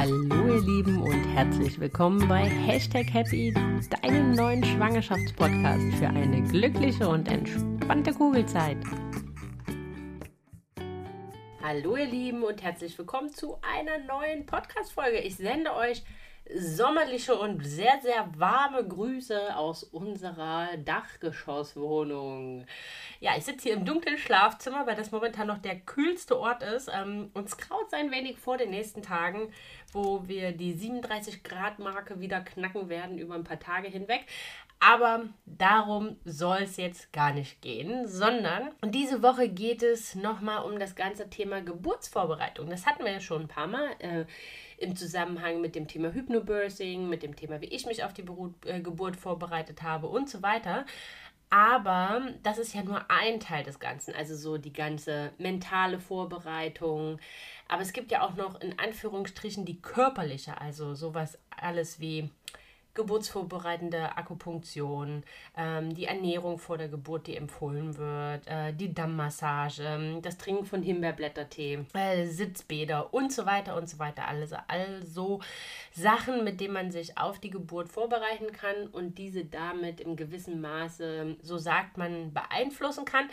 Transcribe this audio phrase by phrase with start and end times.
[0.00, 3.52] Hallo ihr Lieben und herzlich willkommen bei Hashtag Happy,
[4.00, 8.78] deinem neuen Schwangerschaftspodcast für eine glückliche und entspannte Kugelzeit.
[11.62, 15.18] Hallo ihr Lieben und herzlich willkommen zu einer neuen Podcast-Folge.
[15.18, 16.02] Ich sende euch
[16.58, 22.66] sommerliche und sehr, sehr warme Grüße aus unserer Dachgeschosswohnung.
[23.20, 26.90] Ja, ich sitze hier im dunklen Schlafzimmer, weil das momentan noch der kühlste Ort ist.
[26.92, 29.52] Ähm, uns kraut ein wenig vor den nächsten Tagen,
[29.92, 34.26] wo wir die 37 Grad Marke wieder knacken werden über ein paar Tage hinweg.
[34.82, 40.78] Aber darum soll es jetzt gar nicht gehen, sondern diese Woche geht es nochmal um
[40.78, 42.70] das ganze Thema Geburtsvorbereitung.
[42.70, 43.90] Das hatten wir ja schon ein paar Mal.
[43.98, 44.24] Äh,
[44.80, 48.54] im Zusammenhang mit dem Thema Hypnobirthing, mit dem Thema, wie ich mich auf die Beru
[48.64, 50.86] äh, Geburt vorbereitet habe und so weiter.
[51.50, 57.18] Aber das ist ja nur ein Teil des Ganzen, also so die ganze mentale Vorbereitung.
[57.68, 62.30] Aber es gibt ja auch noch in Anführungsstrichen die körperliche, also sowas alles wie
[63.00, 65.24] geburtsvorbereitende Akupunktion,
[65.56, 70.82] ähm, die Ernährung vor der Geburt, die empfohlen wird, äh, die Dammmassage, das Trinken von
[70.82, 74.28] Himbeerblättertee, äh, Sitzbäder und so weiter und so weiter.
[74.28, 75.40] Also, also
[75.92, 80.60] Sachen, mit denen man sich auf die Geburt vorbereiten kann und diese damit im gewissen
[80.60, 83.28] Maße, so sagt man, beeinflussen kann.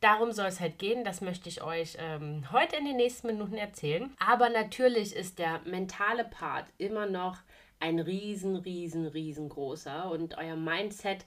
[0.00, 1.02] Darum soll es halt gehen.
[1.04, 4.12] Das möchte ich euch ähm, heute in den nächsten Minuten erzählen.
[4.18, 7.38] Aber natürlich ist der mentale Part immer noch
[7.84, 10.10] ein riesen, riesen, riesengroßer.
[10.10, 11.26] Und euer Mindset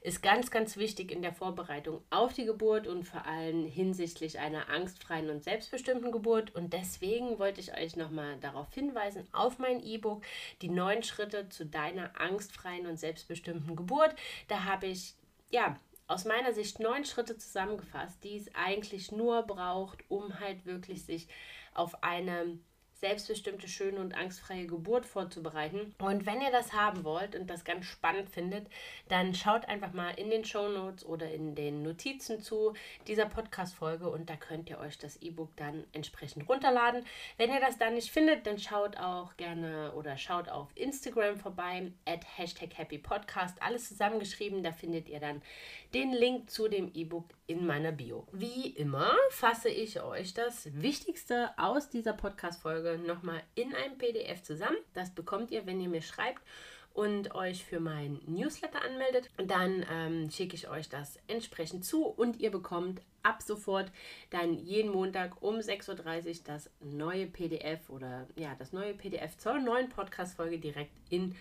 [0.00, 4.70] ist ganz, ganz wichtig in der Vorbereitung auf die Geburt und vor allem hinsichtlich einer
[4.70, 6.54] angstfreien und selbstbestimmten Geburt.
[6.54, 10.22] Und deswegen wollte ich euch nochmal darauf hinweisen, auf mein E-Book,
[10.62, 14.14] die neun Schritte zu deiner angstfreien und selbstbestimmten Geburt.
[14.48, 15.14] Da habe ich,
[15.50, 21.04] ja, aus meiner Sicht neun Schritte zusammengefasst, die es eigentlich nur braucht, um halt wirklich
[21.04, 21.28] sich
[21.74, 22.58] auf eine
[23.00, 25.94] selbstbestimmte, schöne und angstfreie Geburt vorzubereiten.
[25.98, 28.66] Und wenn ihr das haben wollt und das ganz spannend findet,
[29.08, 32.74] dann schaut einfach mal in den Show Notes oder in den Notizen zu
[33.06, 37.04] dieser Podcast-Folge und da könnt ihr euch das E-Book dann entsprechend runterladen.
[37.36, 41.92] Wenn ihr das dann nicht findet, dann schaut auch gerne oder schaut auf Instagram vorbei,
[42.04, 44.62] at Hashtag Happy Podcast, alles zusammengeschrieben.
[44.62, 45.42] Da findet ihr dann
[45.94, 48.26] den Link zu dem E-Book in meiner Bio.
[48.32, 54.78] Wie immer fasse ich euch das Wichtigste aus dieser Podcast-Folge nochmal in einem PDF zusammen.
[54.94, 56.42] Das bekommt ihr, wenn ihr mir schreibt
[56.94, 59.30] und euch für mein Newsletter anmeldet.
[59.36, 63.92] Dann ähm, schicke ich euch das entsprechend zu und ihr bekommt ab sofort
[64.30, 69.58] dann jeden Montag um 6.30 Uhr das neue PDF oder ja, das neue PDF zur
[69.58, 71.36] neuen Podcast-Folge direkt in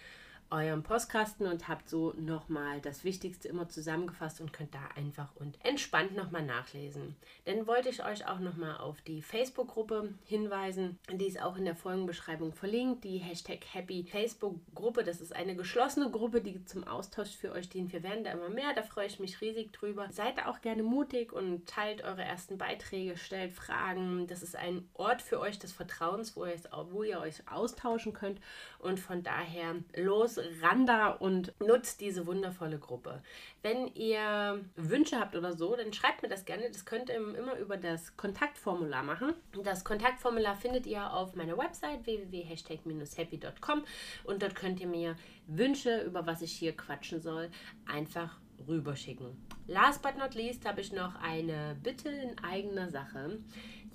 [0.50, 5.58] eurem Postkasten und habt so nochmal das Wichtigste immer zusammengefasst und könnt da einfach und
[5.66, 7.16] entspannt nochmal nachlesen.
[7.46, 10.97] Dann wollte ich euch auch nochmal auf die Facebook-Gruppe hinweisen.
[11.12, 13.03] Die ist auch in der Folgenbeschreibung verlinkt.
[13.03, 15.03] Die Hashtag Happy Facebook-Gruppe.
[15.03, 17.91] Das ist eine geschlossene Gruppe, die zum Austausch für euch dient.
[17.91, 18.74] Wir werden da immer mehr.
[18.74, 20.08] Da freue ich mich riesig drüber.
[20.12, 24.28] Seid auch gerne mutig und teilt eure ersten Beiträge, stellt Fragen.
[24.28, 26.56] Das ist ein Ort für euch des Vertrauens, wo ihr,
[26.91, 28.40] wo ihr euch austauschen könnt.
[28.79, 33.22] Und von daher los ran da und nutzt diese wundervolle Gruppe.
[33.62, 36.70] Wenn ihr Wünsche habt oder so, dann schreibt mir das gerne.
[36.70, 39.34] Das könnt ihr immer über das Kontaktformular machen.
[39.64, 43.84] Das Kontaktformular findet ihr auf meiner Website www.hashtag-happy.com
[44.24, 45.16] und dort könnt ihr mir
[45.47, 47.50] Wünsche, über was ich hier quatschen soll,
[47.86, 49.38] einfach rüberschicken.
[49.68, 53.40] Last but not least habe ich noch eine Bitte in eigener Sache.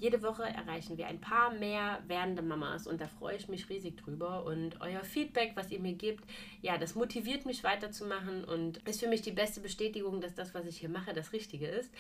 [0.02, 3.96] Jede Woche erreichen wir ein paar mehr werdende Mamas und da freue ich mich riesig
[3.98, 4.44] drüber.
[4.44, 6.24] Und euer Feedback, was ihr mir gebt,
[6.60, 10.66] ja, das motiviert mich weiterzumachen und ist für mich die beste Bestätigung, dass das, was
[10.66, 11.94] ich hier mache, das Richtige ist.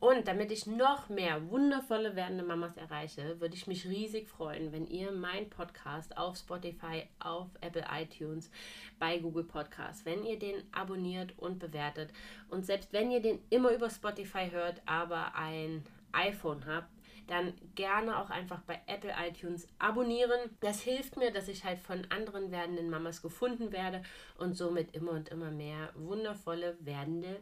[0.00, 4.86] Und damit ich noch mehr wundervolle werdende Mamas erreiche, würde ich mich riesig freuen, wenn
[4.86, 8.50] ihr meinen Podcast auf Spotify, auf Apple iTunes,
[8.98, 12.10] bei Google Podcasts, wenn ihr den abonniert und bewertet.
[12.50, 15.82] Und selbst wenn ihr den immer über Spotify hört, aber ein
[16.12, 16.90] iPhone habt,
[17.26, 20.38] dann gerne auch einfach bei Apple iTunes abonnieren.
[20.60, 24.02] Das hilft mir, dass ich halt von anderen werdenden Mamas gefunden werde
[24.38, 27.40] und somit immer und immer mehr wundervolle werdende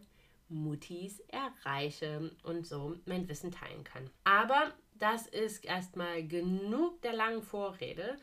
[0.48, 4.10] Muttis erreiche und so mein Wissen teilen kann.
[4.24, 8.16] Aber das ist erstmal genug der langen Vorrede.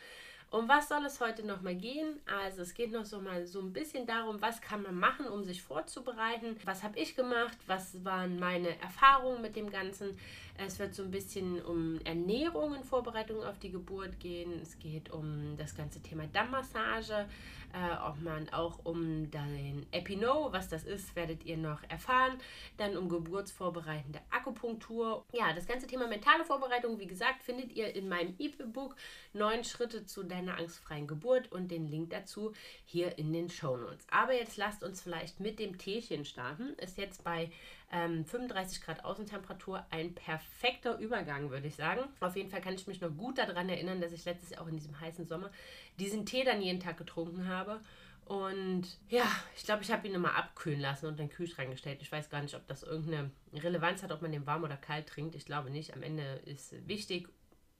[0.51, 2.19] Um was soll es heute nochmal gehen?
[2.25, 5.45] Also es geht noch so mal so ein bisschen darum, was kann man machen, um
[5.45, 6.57] sich vorzubereiten.
[6.65, 7.57] Was habe ich gemacht?
[7.67, 10.19] Was waren meine Erfahrungen mit dem Ganzen?
[10.67, 14.59] Es wird so ein bisschen um Ernährung in Vorbereitung auf die Geburt gehen.
[14.61, 17.27] Es geht um das ganze Thema Dammmassage,
[17.73, 22.37] äh, ob man auch um den Epino, was das ist, werdet ihr noch erfahren.
[22.77, 25.25] Dann um geburtsvorbereitende Akupunktur.
[25.33, 28.95] Ja, das ganze Thema mentale Vorbereitung, wie gesagt, findet ihr in meinem E-Book
[29.33, 32.53] Neun Schritte zu deiner einer angstfreien Geburt und den Link dazu
[32.85, 34.05] hier in den Show Notes.
[34.09, 36.73] Aber jetzt lasst uns vielleicht mit dem Teechen starten.
[36.75, 37.51] Ist jetzt bei
[37.91, 42.01] ähm, 35 Grad Außentemperatur ein perfekter Übergang, würde ich sagen.
[42.21, 44.67] Auf jeden Fall kann ich mich noch gut daran erinnern, dass ich letztes Jahr auch
[44.67, 45.51] in diesem heißen Sommer
[45.99, 47.81] diesen Tee dann jeden Tag getrunken habe.
[48.25, 49.25] Und ja,
[49.57, 52.01] ich glaube, ich habe ihn immer abkühlen lassen und in den Kühlschrank gestellt.
[52.01, 55.07] Ich weiß gar nicht, ob das irgendeine Relevanz hat, ob man den warm oder kalt
[55.07, 55.35] trinkt.
[55.35, 55.93] Ich glaube nicht.
[55.93, 57.27] Am Ende ist wichtig,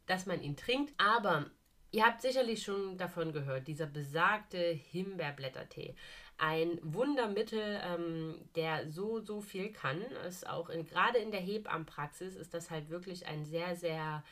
[0.08, 0.94] dass man ihn trinkt.
[0.98, 1.50] Aber
[1.92, 5.96] ihr habt sicherlich schon davon gehört, dieser besagte Himbeerblättertee.
[6.44, 10.02] Ein Wundermittel, ähm, der so, so viel kann.
[10.28, 14.24] Ist auch in, gerade in der Hebammenpraxis ist das halt wirklich ein sehr, sehr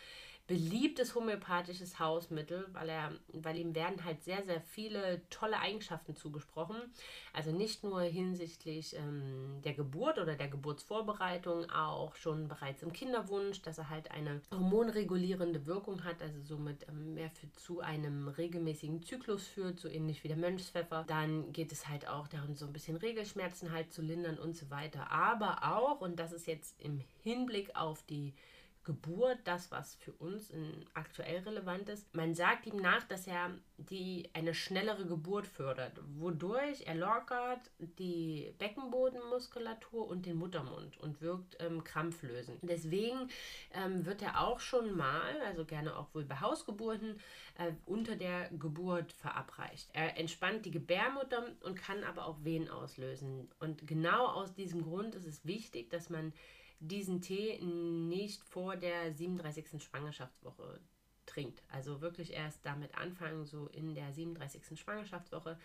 [0.50, 6.76] beliebtes homöopathisches Hausmittel, weil, er, weil ihm werden halt sehr, sehr viele tolle Eigenschaften zugesprochen.
[7.34, 13.62] Also nicht nur hinsichtlich ähm, der Geburt oder der Geburtsvorbereitung, auch schon bereits im Kinderwunsch,
[13.62, 19.04] dass er halt eine hormonregulierende Wirkung hat, also somit ähm, mehr für, zu einem regelmäßigen
[19.04, 21.04] Zyklus führt, so ähnlich wie der Mönchspfeffer.
[21.08, 24.72] Dann geht es halt auch darum, so ein bisschen Regelschmerzen halt zu lindern und so
[24.72, 25.12] weiter.
[25.12, 28.34] Aber auch, und das ist jetzt im Hinblick auf die
[28.90, 30.52] Geburt das, was für uns
[30.96, 32.12] aktuell relevant ist.
[32.16, 38.52] Man sagt ihm nach, dass er die, eine schnellere Geburt fördert, wodurch er lockert die
[38.58, 42.58] Beckenbodenmuskulatur und den Muttermund und wirkt ähm, krampflösend.
[42.64, 43.30] Deswegen
[43.76, 47.20] ähm, wird er auch schon mal, also gerne auch wohl bei Hausgeburten,
[47.60, 49.90] äh, unter der Geburt verabreicht.
[49.94, 53.52] Er entspannt die Gebärmutter und kann aber auch Wehen auslösen.
[53.60, 56.34] Und genau aus diesem Grund ist es wichtig, dass man
[56.80, 59.82] diesen Tee nicht vor der 37.
[59.84, 60.80] Schwangerschaftswoche
[61.26, 61.62] trinkt.
[61.70, 64.80] Also wirklich erst damit anfangen, so in der 37.
[64.80, 65.58] Schwangerschaftswoche.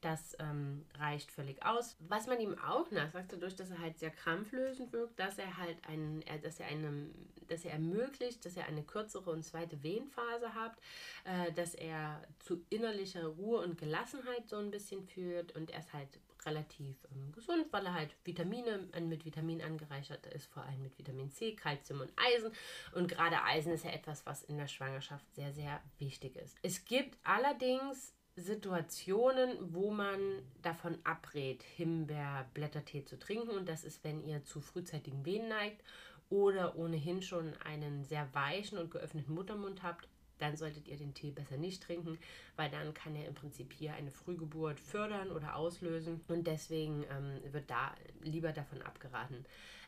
[0.00, 1.96] Das ähm, reicht völlig aus.
[1.98, 5.76] Was man ihm auch nachsagt, dadurch, dass er halt sehr krampflösend wirkt, dass er halt
[5.88, 7.12] einen, dass er einem,
[7.48, 10.76] dass er ermöglicht, dass er eine kürzere und zweite Wehenphase hat,
[11.24, 15.92] äh, dass er zu innerlicher Ruhe und Gelassenheit so ein bisschen führt und er ist
[15.92, 20.82] halt relativ ähm, gesund, weil er halt Vitamine äh, mit Vitamin angereichert ist, vor allem
[20.82, 22.52] mit Vitamin C, Kalzium und Eisen.
[22.94, 26.56] Und gerade Eisen ist ja etwas, was in der Schwangerschaft sehr, sehr wichtig ist.
[26.62, 30.20] Es gibt allerdings Situationen, wo man
[30.62, 33.50] davon abrät, Himbeerblättertee zu trinken.
[33.50, 35.82] Und das ist, wenn ihr zu frühzeitigen Wehen neigt
[36.30, 41.30] oder ohnehin schon einen sehr weichen und geöffneten Muttermund habt dann solltet ihr den Tee
[41.30, 42.18] besser nicht trinken,
[42.56, 47.52] weil dann kann er im Prinzip hier eine Frühgeburt fördern oder auslösen und deswegen ähm,
[47.52, 49.44] wird da lieber davon abgeraten.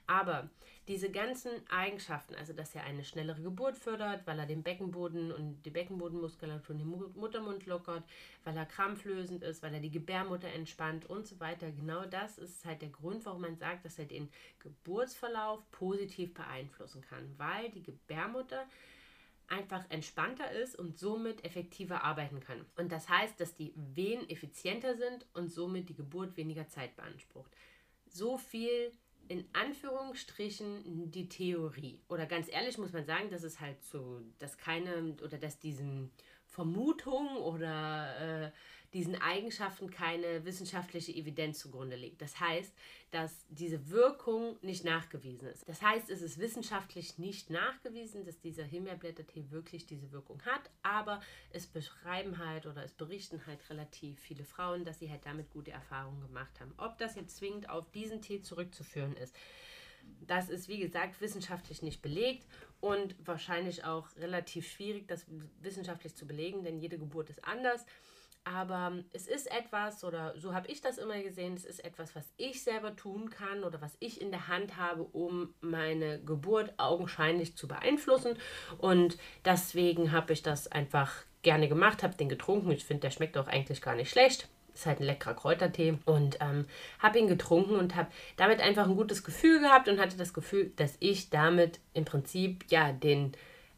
[0.06, 0.50] Aber
[0.88, 5.62] diese ganzen Eigenschaften, also dass er eine schnellere Geburt fördert, weil er den Beckenboden und
[5.62, 8.03] die Beckenbodenmuskulatur und den Muttermund lockert,
[8.43, 11.70] weil er krampflösend ist, weil er die Gebärmutter entspannt und so weiter.
[11.70, 17.03] Genau das ist halt der Grund, warum man sagt, dass er den Geburtsverlauf positiv beeinflussen
[17.03, 18.67] kann, weil die Gebärmutter
[19.50, 22.64] einfach entspannter ist und somit effektiver arbeiten kann.
[22.76, 27.50] Und das heißt, dass die Wehen effizienter sind und somit die Geburt weniger Zeit beansprucht.
[28.06, 28.93] So viel
[29.29, 32.00] in Anführungsstrichen die Theorie.
[32.08, 36.11] Oder ganz ehrlich muss man sagen, dass es halt so, dass keine oder dass diesen
[36.46, 38.50] Vermutungen oder äh,
[38.93, 42.21] diesen Eigenschaften keine wissenschaftliche Evidenz zugrunde liegt.
[42.21, 42.73] Das heißt,
[43.13, 45.69] dass diese Wirkung nicht nachgewiesen ist.
[45.69, 51.20] Das heißt, es ist wissenschaftlich nicht nachgewiesen, dass dieser Himbeerblättertee wirklich diese Wirkung hat, aber
[51.53, 55.70] es beschreiben halt oder es berichten halt relativ viele Frauen, dass sie halt damit gute
[55.70, 56.75] Erfahrungen gemacht haben.
[56.77, 59.35] Ob das jetzt zwingend auf diesen Tee zurückzuführen ist,
[60.27, 62.47] das ist, wie gesagt, wissenschaftlich nicht belegt
[62.81, 65.27] und wahrscheinlich auch relativ schwierig, das
[65.61, 67.85] wissenschaftlich zu belegen, denn jede Geburt ist anders.
[68.44, 72.32] Aber es ist etwas, oder so habe ich das immer gesehen, es ist etwas, was
[72.39, 77.56] ich selber tun kann oder was ich in der Hand habe, um meine Geburt augenscheinlich
[77.56, 78.39] zu beeinflussen.
[78.79, 82.70] Und deswegen habe ich das einfach gerne gemacht, habe den getrunken.
[82.70, 84.49] Ich finde, der schmeckt auch eigentlich gar nicht schlecht.
[84.73, 85.99] Ist halt ein leckerer Kräutertee.
[86.06, 86.67] Und ähm,
[86.99, 90.73] habe ihn getrunken und habe damit einfach ein gutes Gefühl gehabt und hatte das Gefühl,
[90.77, 93.32] dass ich damit im Prinzip ja den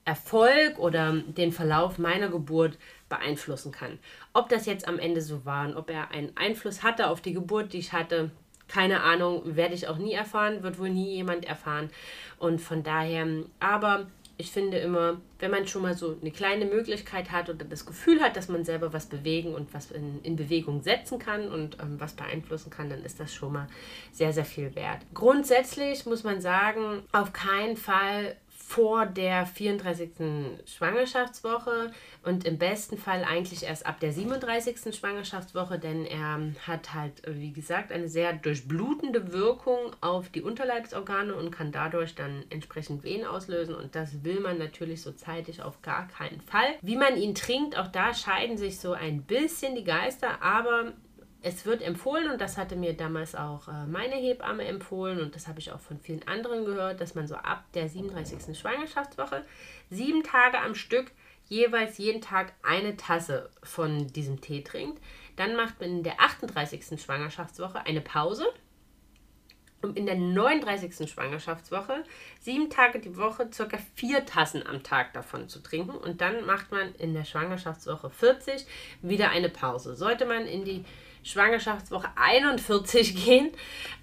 [0.04, 2.78] Erfolg oder den Verlauf meiner Geburt
[3.08, 3.98] beeinflussen kann.
[4.32, 7.32] Ob das jetzt am Ende so war und ob er einen Einfluss hatte auf die
[7.32, 8.30] Geburt, die ich hatte,
[8.68, 11.90] keine Ahnung, werde ich auch nie erfahren, wird wohl nie jemand erfahren.
[12.38, 13.26] Und von daher,
[13.60, 14.06] aber
[14.38, 18.20] ich finde immer, wenn man schon mal so eine kleine Möglichkeit hat oder das Gefühl
[18.20, 22.00] hat, dass man selber was bewegen und was in, in Bewegung setzen kann und ähm,
[22.00, 23.66] was beeinflussen kann, dann ist das schon mal
[24.10, 25.00] sehr, sehr viel wert.
[25.14, 28.36] Grundsätzlich muss man sagen, auf keinen Fall
[28.72, 30.12] vor der 34.
[30.64, 34.94] Schwangerschaftswoche und im besten Fall eigentlich erst ab der 37.
[34.96, 41.50] Schwangerschaftswoche, denn er hat halt, wie gesagt, eine sehr durchblutende Wirkung auf die Unterleibsorgane und
[41.50, 46.08] kann dadurch dann entsprechend Wehen auslösen und das will man natürlich so zeitig auf gar
[46.08, 46.74] keinen Fall.
[46.80, 50.94] Wie man ihn trinkt, auch da scheiden sich so ein bisschen die Geister, aber
[51.42, 55.48] es wird empfohlen, und das hatte mir damals auch äh, meine Hebamme empfohlen, und das
[55.48, 58.56] habe ich auch von vielen anderen gehört, dass man so ab der 37.
[58.56, 59.44] Schwangerschaftswoche
[59.90, 61.10] sieben Tage am Stück
[61.48, 65.02] jeweils jeden Tag eine Tasse von diesem Tee trinkt.
[65.36, 67.00] Dann macht man in der 38.
[67.00, 68.46] Schwangerschaftswoche eine Pause.
[69.82, 71.10] Um in der 39.
[71.10, 72.04] Schwangerschaftswoche
[72.40, 75.96] sieben Tage die Woche circa vier Tassen am Tag davon zu trinken.
[75.96, 78.64] Und dann macht man in der Schwangerschaftswoche 40
[79.02, 79.96] wieder eine Pause.
[79.96, 80.84] Sollte man in die
[81.22, 83.50] Schwangerschaftswoche 41 gehen,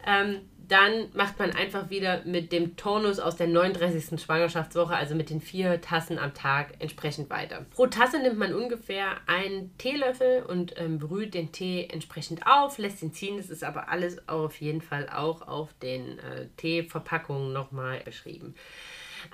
[0.07, 4.21] ähm, dann macht man einfach wieder mit dem Turnus aus der 39.
[4.21, 7.65] Schwangerschaftswoche, also mit den vier Tassen am Tag, entsprechend weiter.
[7.71, 13.01] Pro Tasse nimmt man ungefähr einen Teelöffel und ähm, brüht den Tee entsprechend auf, lässt
[13.01, 13.37] ihn ziehen.
[13.37, 18.53] Das ist aber alles auf jeden Fall auch auf den äh, Teeverpackungen nochmal beschrieben.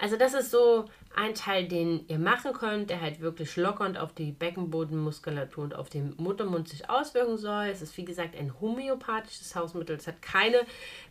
[0.01, 4.13] Also das ist so ein Teil, den ihr machen könnt, der halt wirklich lockernd auf
[4.13, 7.67] die Beckenbodenmuskulatur und auf den Muttermund sich auswirken soll.
[7.67, 9.95] Es ist wie gesagt ein homöopathisches Hausmittel.
[9.95, 10.61] Es hat keine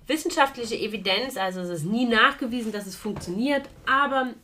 [0.06, 4.34] wissenschaftliche Evidenz, also es ist nie nachgewiesen, dass es funktioniert, aber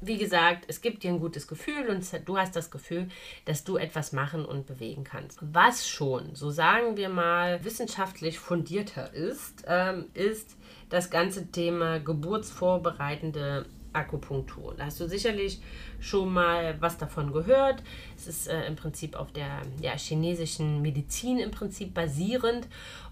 [0.00, 3.08] wie gesagt, es gibt dir ein gutes Gefühl und du hast das Gefühl,
[3.44, 5.38] dass du etwas machen und bewegen kannst.
[5.42, 10.56] Was schon, so sagen wir mal, wissenschaftlich fundierter ist, ähm, ist
[10.88, 14.74] das ganze Thema geburtsvorbereitende Akupunktur.
[14.76, 15.60] Da hast du sicherlich
[16.00, 17.82] schon mal was davon gehört.
[18.16, 22.68] Es ist äh, im Prinzip auf der ja, chinesischen Medizin im Prinzip basierend.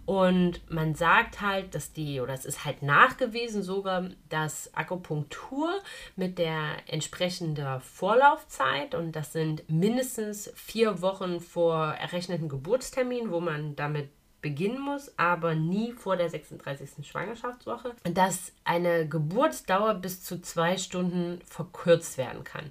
[0.06, 5.68] Und man sagt halt, dass die, oder es ist halt nachgewiesen sogar, dass Akupunktur
[6.16, 13.76] mit der entsprechenden Vorlaufzeit, und das sind mindestens vier Wochen vor errechneten Geburtstermin, wo man
[13.76, 14.08] damit
[14.40, 17.06] beginnen muss, aber nie vor der 36.
[17.06, 22.70] Schwangerschaftswoche, dass eine Geburtsdauer bis zu zwei Stunden verkürzt werden kann.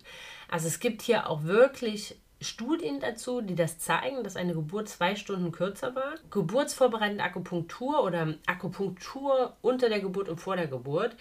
[0.49, 5.15] Also es gibt hier auch wirklich Studien dazu, die das zeigen, dass eine Geburt zwei
[5.15, 6.15] Stunden kürzer war.
[6.29, 11.15] Geburtsvorbereitende Akupunktur oder Akupunktur unter der Geburt und vor der Geburt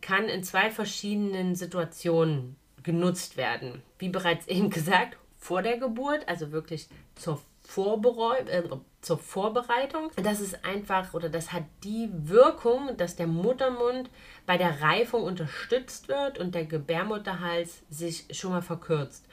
[0.00, 3.82] kann in zwei verschiedenen Situationen genutzt werden.
[3.98, 8.62] Wie bereits eben gesagt, vor der Geburt, also wirklich zur Vorbereu äh,
[9.00, 10.10] zur Vorbereitung.
[10.16, 14.10] Das ist einfach oder das hat die Wirkung, dass der Muttermund
[14.46, 19.26] bei der Reifung unterstützt wird und der Gebärmutterhals sich schon mal verkürzt.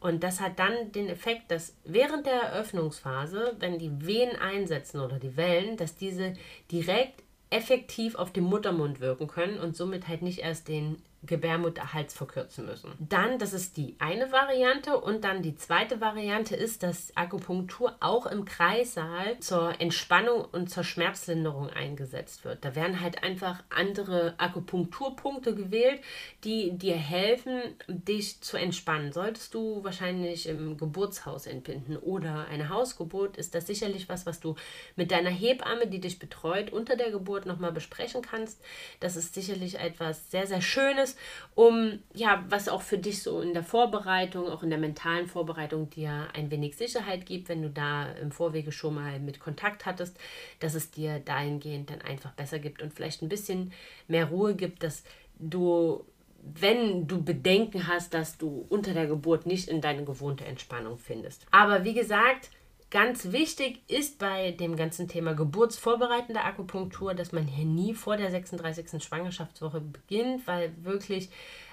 [0.00, 5.20] Und das hat dann den Effekt, dass während der Eröffnungsphase, wenn die Wehen einsetzen oder
[5.20, 6.34] die Wellen, dass diese
[6.72, 12.66] direkt effektiv auf den Muttermund wirken können und somit halt nicht erst den Gebärmutterhals verkürzen
[12.66, 12.90] müssen.
[12.98, 18.26] Dann, das ist die eine Variante und dann die zweite Variante ist, dass Akupunktur auch
[18.26, 22.64] im Kreissaal zur Entspannung und zur Schmerzlinderung eingesetzt wird.
[22.64, 26.00] Da werden halt einfach andere Akupunkturpunkte gewählt,
[26.42, 29.12] die dir helfen, dich zu entspannen.
[29.12, 34.56] Solltest du wahrscheinlich im Geburtshaus entbinden oder eine Hausgeburt, ist das sicherlich was, was du
[34.96, 38.60] mit deiner Hebamme, die dich betreut, unter der Geburt nochmal besprechen kannst.
[38.98, 41.11] Das ist sicherlich etwas sehr, sehr Schönes
[41.54, 45.90] um ja, was auch für dich so in der Vorbereitung, auch in der mentalen Vorbereitung
[45.90, 50.18] dir ein wenig Sicherheit gibt, wenn du da im Vorwege schon mal mit Kontakt hattest,
[50.60, 53.72] dass es dir dahingehend dann einfach besser gibt und vielleicht ein bisschen
[54.08, 55.04] mehr Ruhe gibt, dass
[55.38, 56.04] du
[56.44, 61.46] wenn du Bedenken hast, dass du unter der Geburt nicht in deine gewohnte Entspannung findest.
[61.52, 62.50] Aber wie gesagt,
[62.92, 68.30] Ganz wichtig ist bei dem ganzen Thema geburtsvorbereitende Akupunktur, dass man hier nie vor der
[68.30, 69.02] 36.
[69.02, 71.30] Schwangerschaftswoche beginnt, weil wirklich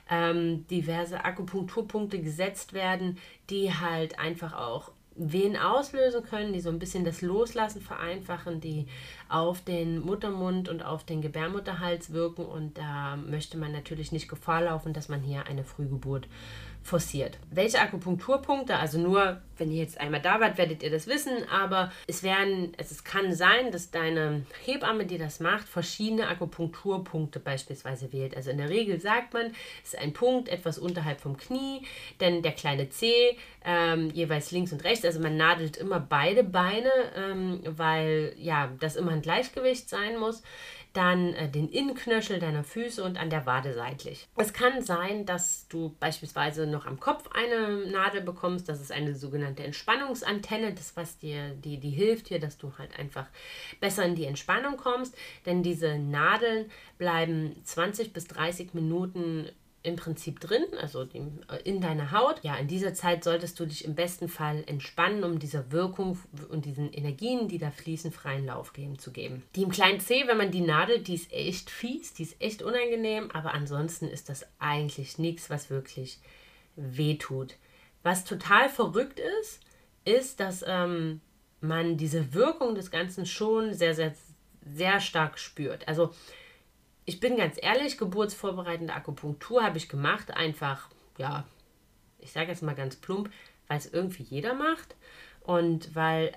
[0.10, 3.18] ähm, diverse Akupunkturpunkte gesetzt werden,
[3.50, 8.88] die halt einfach auch Wehen auslösen können, die so ein bisschen das Loslassen vereinfachen, die
[9.28, 12.46] auf den Muttermund und auf den Gebärmutterhals wirken.
[12.46, 16.30] Und da möchte man natürlich nicht Gefahr laufen, dass man hier eine Frühgeburt
[16.84, 17.38] forciert.
[17.52, 21.92] Welche Akupunkturpunkte, also nur, wenn ihr jetzt einmal da wart, werdet ihr das wissen, aber
[22.08, 28.36] es werden, es kann sein, dass deine Hebamme, die das macht, verschiedene Akupunkturpunkte beispielsweise wählt.
[28.36, 31.84] Also in der Regel sagt man, es ist ein Punkt etwas unterhalb vom Knie,
[32.20, 36.92] denn der kleine C ähm, jeweils links und rechts, also man nadelt immer beide Beine,
[37.16, 40.42] ähm, weil ja, das immer ein Gleichgewicht sein muss
[40.94, 44.28] dann äh, den Innenknöchel deiner Füße und an der Wade seitlich.
[44.36, 48.68] Es kann sein, dass du beispielsweise noch am Kopf eine Nadel bekommst.
[48.68, 52.98] Das ist eine sogenannte Entspannungsantenne, das was dir die, die hilft dir, dass du halt
[52.98, 53.28] einfach
[53.80, 55.16] besser in die Entspannung kommst.
[55.46, 59.50] Denn diese Nadeln bleiben 20 bis 30 Minuten
[59.82, 61.08] im Prinzip drin, also
[61.64, 62.44] in deiner Haut.
[62.44, 66.20] Ja, in dieser Zeit solltest du dich im besten Fall entspannen, um dieser Wirkung
[66.50, 69.44] und diesen Energien, die da fließen, freien Lauf geben, zu geben.
[69.56, 72.62] Die im kleinen C, wenn man die nadelt, die ist echt fies, die ist echt
[72.62, 76.20] unangenehm, aber ansonsten ist das eigentlich nichts, was wirklich
[76.76, 77.56] wehtut.
[78.04, 79.62] Was total verrückt ist,
[80.04, 81.22] ist, dass ähm,
[81.62, 84.14] man diese Wirkung des Ganzen schon sehr, sehr,
[84.62, 85.88] sehr stark spürt.
[85.88, 86.14] Also
[87.10, 91.44] ich bin ganz ehrlich, geburtsvorbereitende Akupunktur habe ich gemacht, einfach, ja,
[92.20, 93.32] ich sage jetzt mal ganz plump,
[93.68, 94.96] weil es irgendwie jeder macht
[95.42, 96.34] und weil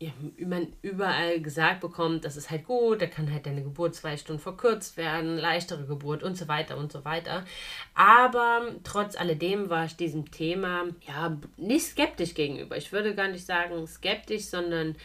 [0.00, 0.10] ja,
[0.44, 4.42] man überall gesagt bekommt, das ist halt gut, da kann halt deine Geburt zwei Stunden
[4.42, 7.44] verkürzt werden, leichtere Geburt und so weiter und so weiter.
[7.94, 12.76] Aber trotz alledem war ich diesem Thema ja nicht skeptisch gegenüber.
[12.76, 14.96] Ich würde gar nicht sagen skeptisch, sondern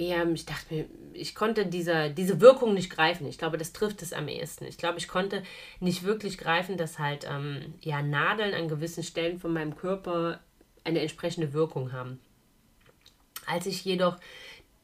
[0.00, 3.26] eher, ich dachte mir, ich konnte diese, diese Wirkung nicht greifen.
[3.26, 4.64] Ich glaube, das trifft es am ehesten.
[4.64, 5.42] Ich glaube, ich konnte
[5.78, 10.40] nicht wirklich greifen, dass halt ähm, ja, Nadeln an gewissen Stellen von meinem Körper
[10.84, 12.18] eine entsprechende Wirkung haben.
[13.46, 14.16] Als ich jedoch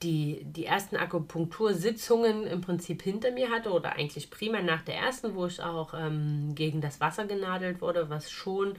[0.02, 5.34] die, die ersten Akupunktursitzungen im Prinzip hinter mir hatte oder eigentlich prima nach der ersten,
[5.34, 8.76] wo ich auch ähm, gegen das Wasser genadelt wurde, was schon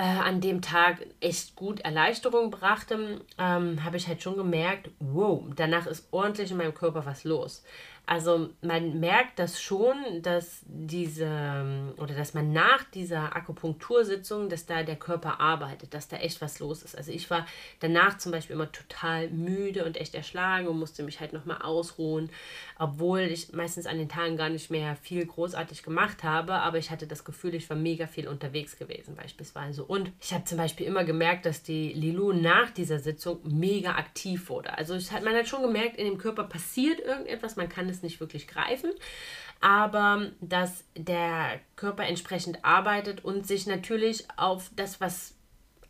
[0.00, 5.42] äh, an dem Tag echt gut Erleichterung brachte, ähm, habe ich halt schon gemerkt, wow,
[5.54, 7.62] danach ist ordentlich in meinem Körper was los.
[8.10, 14.82] Also man merkt das schon, dass diese oder dass man nach dieser Akupunktursitzung, dass da
[14.82, 16.96] der Körper arbeitet, dass da echt was los ist.
[16.96, 17.46] Also ich war
[17.78, 22.30] danach zum Beispiel immer total müde und echt erschlagen und musste mich halt nochmal ausruhen,
[22.80, 26.90] obwohl ich meistens an den Tagen gar nicht mehr viel großartig gemacht habe, aber ich
[26.90, 29.84] hatte das Gefühl, ich war mega viel unterwegs gewesen beispielsweise.
[29.84, 34.48] Und ich habe zum Beispiel immer gemerkt, dass die Lilu nach dieser Sitzung mega aktiv
[34.48, 34.76] wurde.
[34.76, 38.20] Also hat, man hat schon gemerkt, in dem Körper passiert irgendetwas, man kann es nicht
[38.20, 38.92] wirklich greifen,
[39.60, 45.34] aber dass der Körper entsprechend arbeitet und sich natürlich auf das, was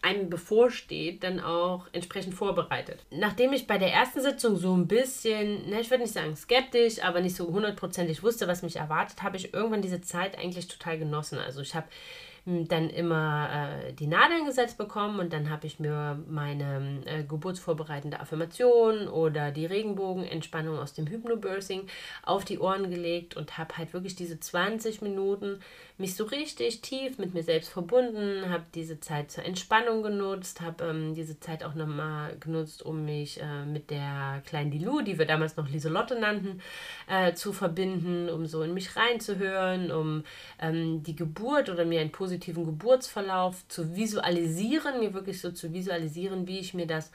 [0.02, 3.04] einem bevorsteht, dann auch entsprechend vorbereitet.
[3.10, 7.02] Nachdem ich bei der ersten Sitzung so ein bisschen, ne, ich würde nicht sagen skeptisch,
[7.02, 10.98] aber nicht so hundertprozentig wusste, was mich erwartet, habe ich irgendwann diese Zeit eigentlich total
[10.98, 11.38] genossen.
[11.38, 11.86] Also ich habe
[12.46, 18.18] dann immer äh, die Nadeln gesetzt bekommen und dann habe ich mir meine äh, geburtsvorbereitende
[18.18, 21.86] Affirmation oder die Regenbogenentspannung aus dem Hypnobirthing
[22.24, 25.60] auf die Ohren gelegt und habe halt wirklich diese 20 Minuten
[26.00, 30.84] mich so richtig tief mit mir selbst verbunden, habe diese Zeit zur Entspannung genutzt, habe
[30.86, 35.26] ähm, diese Zeit auch nochmal genutzt, um mich äh, mit der kleinen Dilu, die wir
[35.26, 36.60] damals noch Lieselotte nannten,
[37.08, 40.24] äh, zu verbinden, um so in mich reinzuhören, um
[40.60, 45.72] ähm, die Geburt oder mir ein positives positiven Geburtsverlauf zu visualisieren, mir wirklich so zu
[45.72, 47.10] visualisieren, wie ich mir das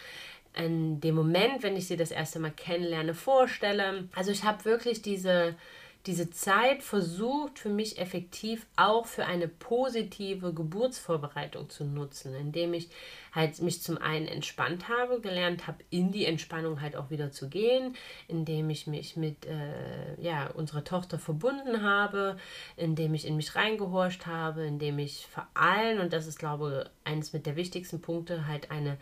[0.56, 4.08] in dem Moment, wenn ich sie das erste Mal kennenlerne, vorstelle.
[4.16, 5.56] Also ich habe wirklich diese
[6.06, 12.90] diese Zeit versucht für mich effektiv auch für eine positive Geburtsvorbereitung zu nutzen, indem ich
[13.32, 17.50] halt mich zum einen entspannt habe, gelernt habe, in die Entspannung halt auch wieder zu
[17.50, 17.96] gehen,
[18.28, 22.38] indem ich mich mit äh, ja, unserer Tochter verbunden habe,
[22.78, 27.12] indem ich in mich reingehorcht habe, indem ich vor allem, und das ist glaube ich
[27.12, 28.98] eines mit der wichtigsten Punkte, halt eine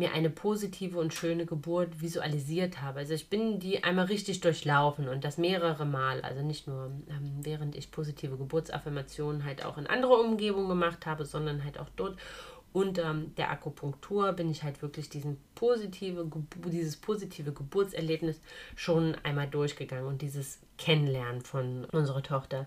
[0.00, 3.00] mir eine positive und schöne Geburt visualisiert habe.
[3.00, 6.22] Also ich bin die einmal richtig durchlaufen und das mehrere Mal.
[6.22, 11.24] Also nicht nur ähm, während ich positive Geburtsaffirmationen halt auch in andere Umgebungen gemacht habe,
[11.24, 12.16] sondern halt auch dort
[12.72, 16.30] unter ähm, der Akupunktur bin ich halt wirklich diesen positive,
[16.66, 18.40] dieses positive Geburtserlebnis
[18.76, 22.64] schon einmal durchgegangen und dieses Kennenlernen von unserer Tochter.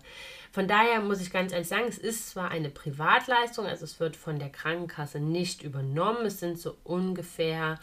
[0.52, 4.16] Von daher muss ich ganz ehrlich sagen, es ist zwar eine Privatleistung, also es wird
[4.16, 7.80] von der Krankenkasse nicht übernommen, es sind so ungefähr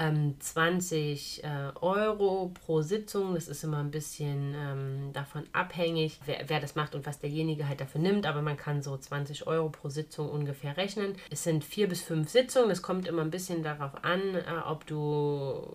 [0.00, 3.34] 20 ähm, äh, Euro pro Sitzung.
[3.34, 7.68] Das ist immer ein bisschen ähm, davon abhängig, wer, wer, das macht und was derjenige
[7.68, 8.26] halt dafür nimmt.
[8.26, 11.14] Aber man kann so 20 Euro pro Sitzung ungefähr rechnen.
[11.30, 12.70] Es sind vier bis fünf Sitzungen.
[12.70, 15.68] Es kommt immer ein bisschen darauf an, äh, ob du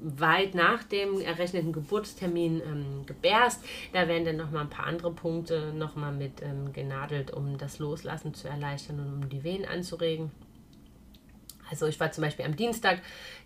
[0.00, 3.64] weit nach dem errechneten Geburtstermin ähm, gebärst.
[3.92, 8.34] Da werden dann nochmal ein paar andere Punkte nochmal mit ähm, genadelt, um das Loslassen
[8.34, 10.32] zu erleichtern und um die Wehen anzuregen.
[11.70, 13.00] Also ich war zum Beispiel am Dienstag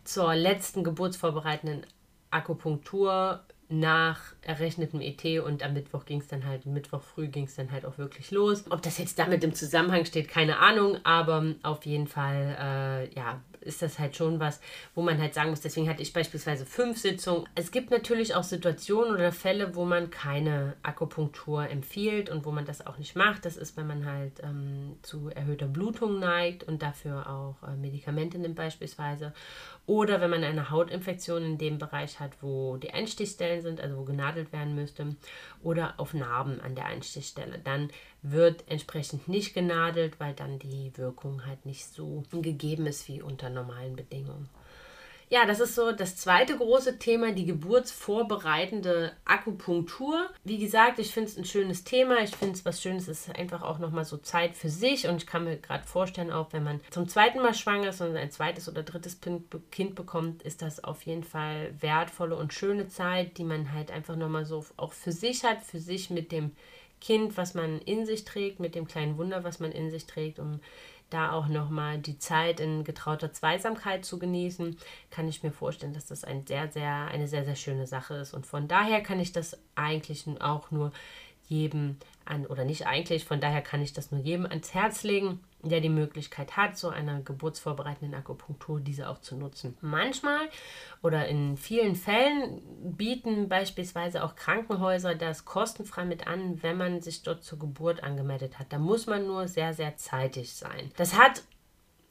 [0.04, 1.86] zur letzten geburtsvorbereitenden
[2.30, 7.54] Akupunktur nach errechnetem ET und am Mittwoch ging es dann halt, Mittwoch früh ging es
[7.54, 8.64] dann halt auch wirklich los.
[8.70, 13.40] Ob das jetzt damit im Zusammenhang steht, keine Ahnung, aber auf jeden Fall, äh, ja,
[13.62, 14.60] ist das halt schon was,
[14.94, 17.48] wo man halt sagen muss, deswegen hatte ich beispielsweise fünf Sitzungen.
[17.54, 22.64] Es gibt natürlich auch Situationen oder Fälle, wo man keine Akupunktur empfiehlt und wo man
[22.64, 23.44] das auch nicht macht.
[23.44, 28.38] Das ist, wenn man halt ähm, zu erhöhter Blutung neigt und dafür auch äh, Medikamente
[28.38, 29.32] nimmt beispielsweise.
[29.86, 34.04] Oder wenn man eine Hautinfektion in dem Bereich hat, wo die Einstichstellen sind, also wo
[34.04, 35.16] genadelt werden müsste,
[35.62, 37.58] oder auf Narben an der Einstichstelle.
[37.58, 37.90] Dann
[38.22, 43.50] wird entsprechend nicht genadelt, weil dann die Wirkung halt nicht so gegeben ist wie unter
[43.50, 44.48] normalen Bedingungen.
[45.32, 50.28] Ja, das ist so das zweite große Thema, die geburtsvorbereitende Akupunktur.
[50.44, 52.18] Wie gesagt, ich finde es ein schönes Thema.
[52.18, 55.08] Ich finde es was Schönes, es ist einfach auch nochmal so Zeit für sich.
[55.08, 58.14] Und ich kann mir gerade vorstellen, auch wenn man zum zweiten Mal schwanger ist und
[58.14, 59.20] ein zweites oder drittes
[59.70, 64.16] Kind bekommt, ist das auf jeden Fall wertvolle und schöne Zeit, die man halt einfach
[64.16, 66.50] nochmal so auch für sich hat, für sich mit dem
[67.00, 70.38] Kind, was man in sich trägt, mit dem kleinen Wunder, was man in sich trägt,
[70.38, 70.60] um
[71.12, 74.76] da auch nochmal die Zeit in getrauter Zweisamkeit zu genießen,
[75.10, 78.34] kann ich mir vorstellen, dass das ein sehr, sehr, eine sehr, sehr schöne Sache ist.
[78.34, 80.92] Und von daher kann ich das eigentlich auch nur
[81.52, 85.40] jedem an, oder nicht eigentlich, von daher kann ich das nur jedem ans Herz legen,
[85.62, 89.76] der die Möglichkeit hat, so eine geburtsvorbereitende Akupunktur diese auch zu nutzen.
[89.80, 90.48] Manchmal
[91.02, 97.22] oder in vielen Fällen bieten beispielsweise auch Krankenhäuser das kostenfrei mit an, wenn man sich
[97.22, 98.72] dort zur Geburt angemeldet hat.
[98.72, 100.90] Da muss man nur sehr, sehr zeitig sein.
[100.96, 101.42] Das hat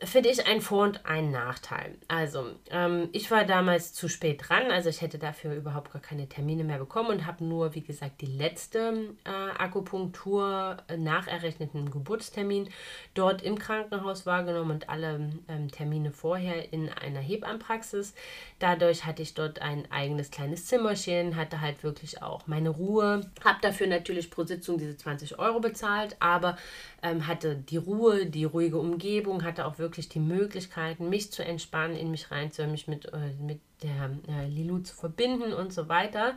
[0.03, 1.95] finde ich ein Vor- und ein Nachteil.
[2.07, 6.27] Also, ähm, ich war damals zu spät dran, also ich hätte dafür überhaupt gar keine
[6.27, 11.91] Termine mehr bekommen und habe nur, wie gesagt, die letzte äh, Akupunktur äh, nach errechneten
[11.91, 12.69] Geburtstermin
[13.13, 18.15] dort im Krankenhaus wahrgenommen und alle ähm, Termine vorher in einer Hebammenpraxis.
[18.59, 23.59] Dadurch hatte ich dort ein eigenes kleines Zimmerchen, hatte halt wirklich auch meine Ruhe, habe
[23.61, 26.57] dafür natürlich pro Sitzung diese 20 Euro bezahlt, aber
[27.03, 31.97] ähm, hatte die Ruhe, die ruhige Umgebung, hatte auch wirklich die Möglichkeiten, mich zu entspannen,
[31.97, 36.35] in mich reinzuhören, mich mit, äh, mit der äh, Lilu zu verbinden und so weiter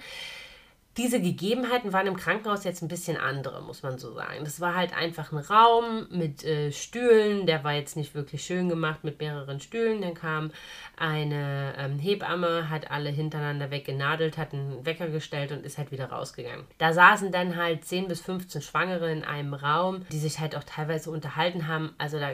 [0.97, 4.45] diese Gegebenheiten waren im Krankenhaus jetzt ein bisschen andere, muss man so sagen.
[4.45, 8.69] Das war halt einfach ein Raum mit äh, Stühlen, der war jetzt nicht wirklich schön
[8.69, 10.03] gemacht mit mehreren Stühlen.
[10.03, 10.53] Dann kam
[10.97, 16.07] eine ähm, Hebamme, hat alle hintereinander weggenadelt, hat einen Wecker gestellt und ist halt wieder
[16.07, 16.65] rausgegangen.
[16.79, 20.65] Da saßen dann halt 10 bis 15 Schwangere in einem Raum, die sich halt auch
[20.65, 21.95] teilweise unterhalten haben.
[21.99, 22.33] Also da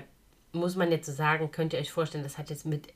[0.52, 2.92] muss man jetzt so sagen, könnt ihr euch vorstellen, das hat jetzt mit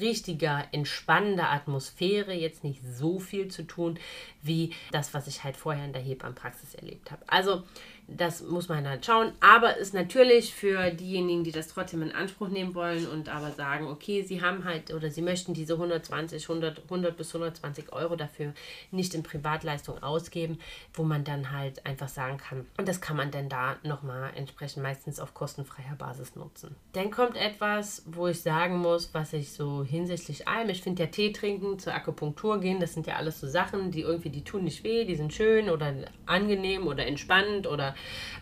[0.00, 3.98] richtiger, entspannender Atmosphäre jetzt nicht so viel zu tun,
[4.42, 7.22] wie das, was ich halt vorher in der Hebammenpraxis erlebt habe.
[7.26, 7.64] Also
[8.08, 9.32] das muss man halt schauen.
[9.40, 13.86] Aber ist natürlich für diejenigen, die das trotzdem in Anspruch nehmen wollen und aber sagen,
[13.86, 18.54] okay, sie haben halt oder sie möchten diese 120, 100, 100 bis 120 Euro dafür
[18.90, 20.58] nicht in Privatleistung ausgeben,
[20.94, 24.82] wo man dann halt einfach sagen kann, und das kann man dann da nochmal entsprechend
[24.82, 26.74] meistens auf kostenfreier Basis nutzen.
[26.94, 31.10] Dann kommt etwas, wo ich sagen muss, was ich so hinsichtlich allem, ich finde ja
[31.10, 34.64] Tee trinken, zur Akupunktur gehen, das sind ja alles so Sachen, die irgendwie, die tun
[34.64, 35.92] nicht weh, die sind schön oder
[36.24, 37.94] angenehm oder entspannend oder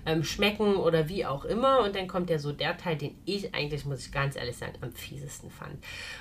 [0.06, 1.80] ähm, schmecken oder wie auch immer.
[1.80, 4.74] Und dann kommt ja so der Teil, den ich eigentlich, muss ich ganz ehrlich sagen,
[4.80, 5.74] am fiesesten fand.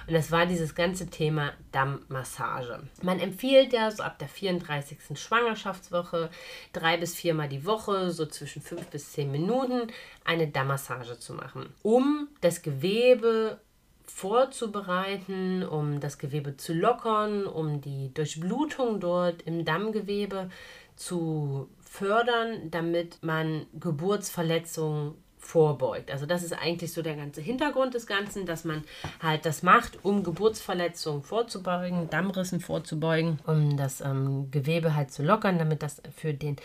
[0.08, 2.82] Und das war dieses ganze Thema Dammmassage.
[3.02, 4.98] Man empfiehlt ja so ab der 34.
[5.16, 6.30] Schwangerschaftswoche
[6.74, 9.88] drei bis viermal die Woche, so zwischen fünf bis zehn Minuten,
[10.24, 13.60] eine Dammmassage zu machen, um das Gewebe
[14.08, 20.50] vorzubereiten, um das Gewebe zu lockern, um die Durchblutung dort im Dammgewebe
[20.96, 26.12] zu fördern, damit man Geburtsverletzungen vorbeugt.
[26.12, 28.84] Also das ist eigentlich so der ganze Hintergrund des Ganzen, dass man
[29.22, 35.58] halt das macht, um Geburtsverletzungen vorzubeugen, Dammrissen vorzubeugen, um das ähm, Gewebe halt zu lockern,
[35.60, 36.58] damit das für den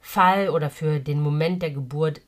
[0.00, 2.20] Fall oder für den Moment der Geburt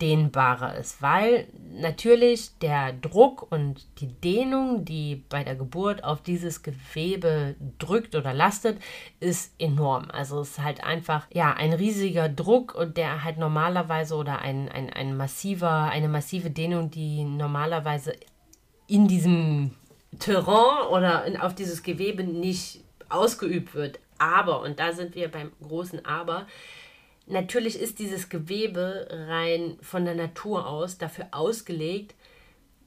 [0.00, 6.62] dehnbarer ist, weil natürlich der Druck und die Dehnung, die bei der Geburt auf dieses
[6.62, 8.78] Gewebe drückt oder lastet,
[9.20, 10.10] ist enorm.
[10.10, 14.68] Also es ist halt einfach ja ein riesiger Druck und der halt normalerweise oder ein,
[14.68, 18.14] ein, ein massiver, eine massive Dehnung, die normalerweise
[18.86, 19.72] in diesem
[20.18, 23.98] Terrain oder in, auf dieses Gewebe nicht ausgeübt wird.
[24.18, 26.46] Aber, und da sind wir beim großen Aber,
[27.28, 32.14] Natürlich ist dieses Gewebe rein von der Natur aus dafür ausgelegt,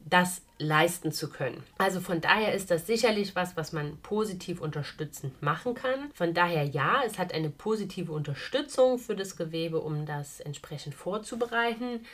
[0.04, 1.64] das leisten zu können.
[1.78, 6.12] Also von daher ist das sicherlich was, was man positiv unterstützend machen kann.
[6.14, 12.06] Von daher ja, es hat eine positive Unterstützung für das Gewebe, um das entsprechend vorzubereiten.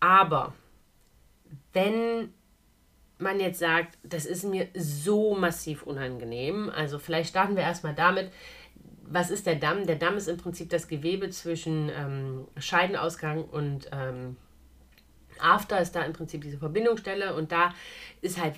[0.00, 0.54] Aber
[1.72, 2.32] wenn
[3.18, 8.30] man jetzt sagt, das ist mir so massiv unangenehm, also vielleicht starten wir erstmal damit,
[9.08, 9.86] was ist der Damm?
[9.86, 14.36] Der Damm ist im Prinzip das Gewebe zwischen ähm, Scheidenausgang und ähm,
[15.38, 17.74] After ist da im Prinzip diese Verbindungsstelle und da
[18.22, 18.54] ist halt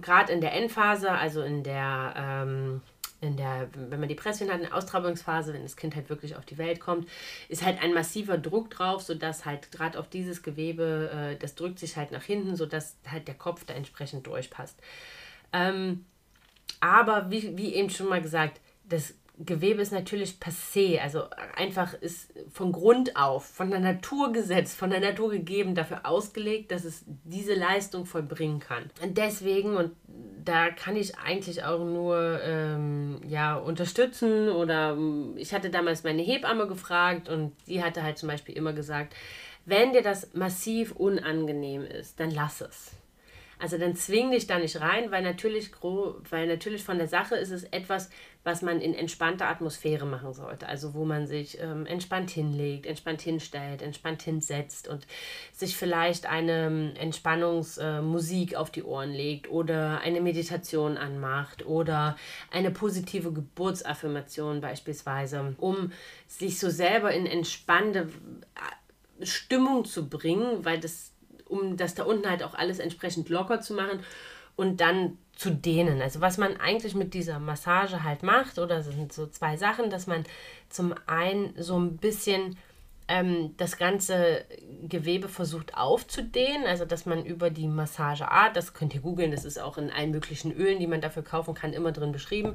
[0.00, 2.82] gerade in der Endphase, also in der ähm,
[3.22, 6.34] in der, wenn man die Depression hat, in der Austragungsphase, wenn das Kind halt wirklich
[6.34, 7.08] auf die Welt kommt,
[7.48, 11.78] ist halt ein massiver Druck drauf, sodass halt gerade auf dieses Gewebe, äh, das drückt
[11.78, 14.76] sich halt nach hinten, sodass halt der Kopf da entsprechend durchpasst.
[15.52, 16.04] Ähm,
[16.80, 21.24] aber wie, wie eben schon mal gesagt, das Gewebe ist natürlich passé, also
[21.56, 26.70] einfach ist von Grund auf, von der Natur gesetzt, von der Natur gegeben, dafür ausgelegt,
[26.70, 28.90] dass es diese Leistung vollbringen kann.
[29.02, 29.92] Und deswegen, und
[30.44, 34.98] da kann ich eigentlich auch nur ähm, ja, unterstützen oder
[35.36, 39.14] ich hatte damals meine Hebamme gefragt und die hatte halt zum Beispiel immer gesagt,
[39.64, 42.92] wenn dir das massiv unangenehm ist, dann lass es.
[43.62, 45.70] Also dann zwing dich da nicht rein, weil natürlich,
[46.30, 48.10] weil natürlich von der Sache ist es etwas,
[48.44, 50.66] was man in entspannter Atmosphäre machen sollte.
[50.66, 55.06] Also wo man sich ähm, entspannt hinlegt, entspannt hinstellt, entspannt hinsetzt und
[55.52, 62.16] sich vielleicht eine ähm, Entspannungsmusik äh, auf die Ohren legt oder eine Meditation anmacht oder
[62.50, 65.92] eine positive Geburtsaffirmation beispielsweise, um
[66.26, 68.08] sich so selber in entspannte
[69.20, 71.12] äh, Stimmung zu bringen, weil das
[71.46, 74.00] um das da unten halt auch alles entsprechend locker zu machen
[74.56, 76.00] und dann zu dehnen.
[76.00, 79.90] Also was man eigentlich mit dieser Massage halt macht, oder das sind so zwei Sachen,
[79.90, 80.24] dass man
[80.68, 82.56] zum einen so ein bisschen
[83.08, 84.44] ähm, das ganze
[84.88, 89.58] Gewebe versucht aufzudehnen, also dass man über die Massageart, das könnt ihr googeln, das ist
[89.58, 92.54] auch in allen möglichen Ölen, die man dafür kaufen kann, immer drin beschrieben,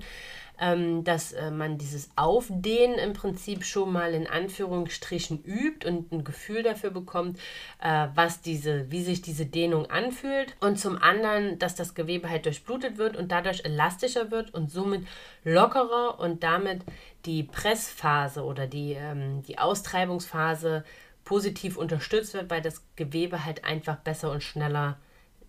[0.59, 6.23] ähm, dass äh, man dieses Aufdehnen im Prinzip schon mal in Anführungsstrichen übt und ein
[6.23, 7.39] Gefühl dafür bekommt,
[7.81, 10.55] äh, was diese, wie sich diese Dehnung anfühlt.
[10.59, 15.05] Und zum anderen, dass das Gewebe halt durchblutet wird und dadurch elastischer wird und somit
[15.43, 16.81] lockerer und damit
[17.25, 20.83] die Pressphase oder die, ähm, die Austreibungsphase
[21.23, 24.97] positiv unterstützt wird, weil das Gewebe halt einfach besser und schneller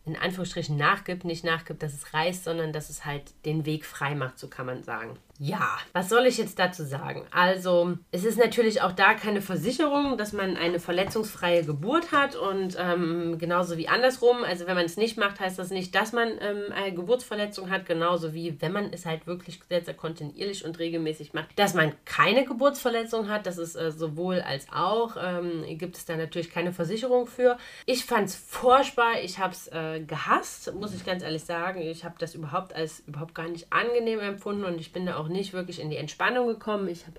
[0.09, 4.14] in Anführungsstrichen nachgibt, nicht nachgibt, dass es reißt, sondern dass es halt den Weg frei
[4.14, 5.18] macht, so kann man sagen.
[5.38, 7.24] Ja, was soll ich jetzt dazu sagen?
[7.31, 12.77] Also, es ist natürlich auch da keine Versicherung, dass man eine verletzungsfreie Geburt hat und
[12.79, 14.42] ähm, genauso wie andersrum.
[14.42, 17.87] Also, wenn man es nicht macht, heißt das nicht, dass man ähm, eine Geburtsverletzung hat,
[17.87, 22.44] genauso wie wenn man es halt wirklich sehr, kontinuierlich und regelmäßig macht, dass man keine
[22.44, 23.46] Geburtsverletzung hat.
[23.46, 25.16] Das ist äh, sowohl als auch.
[25.22, 27.59] Ähm, gibt es da natürlich keine Versicherung für.
[27.87, 29.20] Ich fand es furchtbar.
[29.22, 31.81] Ich habe es äh, gehasst, muss ich ganz ehrlich sagen.
[31.81, 35.27] Ich habe das überhaupt als überhaupt gar nicht angenehm empfunden und ich bin da auch
[35.28, 36.88] auch nicht wirklich in die Entspannung gekommen.
[36.88, 37.18] Ich habe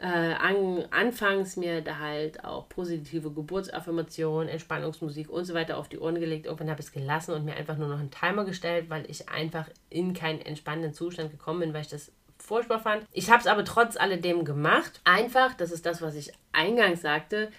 [0.00, 5.98] äh, an, anfangs mir da halt auch positive Geburtsaffirmationen, Entspannungsmusik und so weiter auf die
[5.98, 6.46] Ohren gelegt.
[6.46, 9.28] Irgendwann habe ich es gelassen und mir einfach nur noch einen Timer gestellt, weil ich
[9.28, 13.04] einfach in keinen entspannenden Zustand gekommen bin, weil ich das furchtbar fand.
[13.12, 15.00] Ich habe es aber trotz alledem gemacht.
[15.02, 17.50] Einfach, das ist das, was ich eingangs sagte,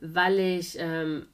[0.00, 1.26] weil ich ähm,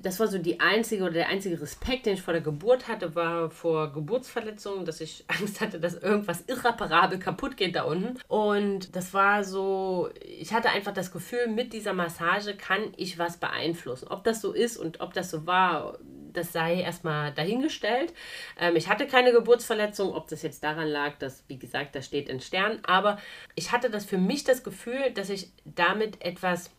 [0.00, 3.14] das war so die einzige oder der einzige Respekt, den ich vor der Geburt hatte,
[3.14, 8.18] war vor Geburtsverletzungen, dass ich Angst hatte, dass irgendwas irreparabel kaputt geht da unten.
[8.28, 13.36] Und das war so, ich hatte einfach das Gefühl, mit dieser Massage kann ich was
[13.36, 14.08] beeinflussen.
[14.08, 15.98] Ob das so ist und ob das so war,
[16.32, 18.12] das sei erstmal dahingestellt.
[18.58, 22.28] Ähm, ich hatte keine Geburtsverletzung, ob das jetzt daran lag, dass, wie gesagt, das steht
[22.28, 23.18] in Stern, aber
[23.54, 26.70] ich hatte das für mich das Gefühl, dass ich damit etwas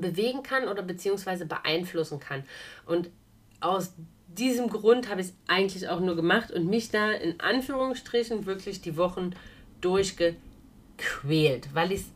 [0.00, 2.44] bewegen kann oder beziehungsweise beeinflussen kann.
[2.86, 3.10] Und
[3.60, 3.94] aus
[4.28, 8.80] diesem Grund habe ich es eigentlich auch nur gemacht und mich da in Anführungsstrichen wirklich
[8.80, 9.30] die Wochen
[9.80, 12.10] durchgequält, weil ich es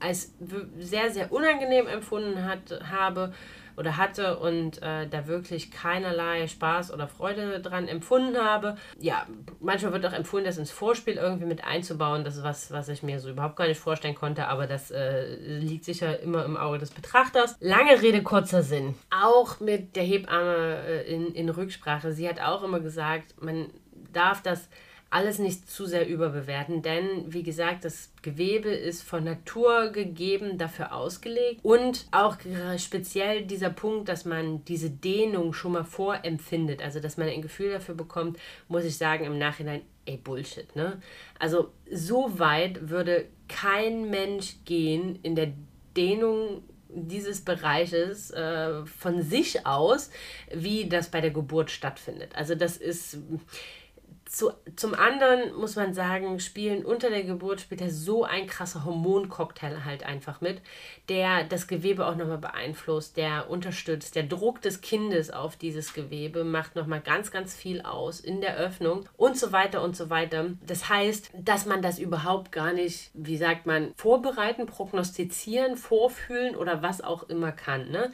[0.00, 0.32] als
[0.78, 3.32] sehr, sehr unangenehm empfunden hat, habe
[3.76, 8.76] oder hatte und äh, da wirklich keinerlei Spaß oder Freude dran empfunden habe.
[8.98, 9.26] Ja,
[9.60, 12.24] manchmal wird auch empfohlen, das ins Vorspiel irgendwie mit einzubauen.
[12.24, 15.34] Das ist was, was ich mir so überhaupt gar nicht vorstellen konnte, aber das äh,
[15.36, 17.56] liegt sicher immer im Auge des Betrachters.
[17.60, 18.94] Lange Rede, kurzer Sinn.
[19.22, 22.12] Auch mit der Hebamme äh, in, in Rücksprache.
[22.12, 23.70] Sie hat auch immer gesagt, man
[24.12, 24.68] darf das
[25.14, 30.92] alles nicht zu sehr überbewerten, denn wie gesagt, das Gewebe ist von Natur gegeben, dafür
[30.92, 32.36] ausgelegt und auch
[32.78, 37.70] speziell dieser Punkt, dass man diese Dehnung schon mal vorempfindet, also dass man ein Gefühl
[37.70, 41.00] dafür bekommt, muss ich sagen, im Nachhinein, ey, Bullshit, ne?
[41.38, 45.52] Also so weit würde kein Mensch gehen in der
[45.96, 50.10] Dehnung dieses Bereiches äh, von sich aus,
[50.52, 52.34] wie das bei der Geburt stattfindet.
[52.34, 53.18] Also das ist
[54.34, 58.84] zu, zum anderen muss man sagen, spielen unter der Geburt spielt er so ein krasser
[58.84, 60.60] Hormoncocktail halt einfach mit,
[61.08, 64.16] der das Gewebe auch nochmal beeinflusst, der unterstützt.
[64.16, 68.56] Der Druck des Kindes auf dieses Gewebe macht nochmal ganz, ganz viel aus in der
[68.56, 70.46] Öffnung und so weiter und so weiter.
[70.66, 76.82] Das heißt, dass man das überhaupt gar nicht, wie sagt man, vorbereiten, prognostizieren, vorfühlen oder
[76.82, 77.90] was auch immer kann.
[77.90, 78.12] Ne?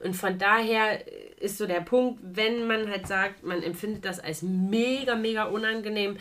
[0.00, 1.00] Und von daher
[1.40, 6.16] ist so der Punkt, wenn man halt sagt, man empfindet das als mega, mega unangenehm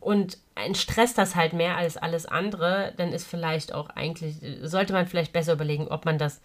[0.00, 5.06] und entstresst das halt mehr als alles andere, dann ist vielleicht auch eigentlich, sollte man
[5.06, 6.40] vielleicht besser überlegen, ob man das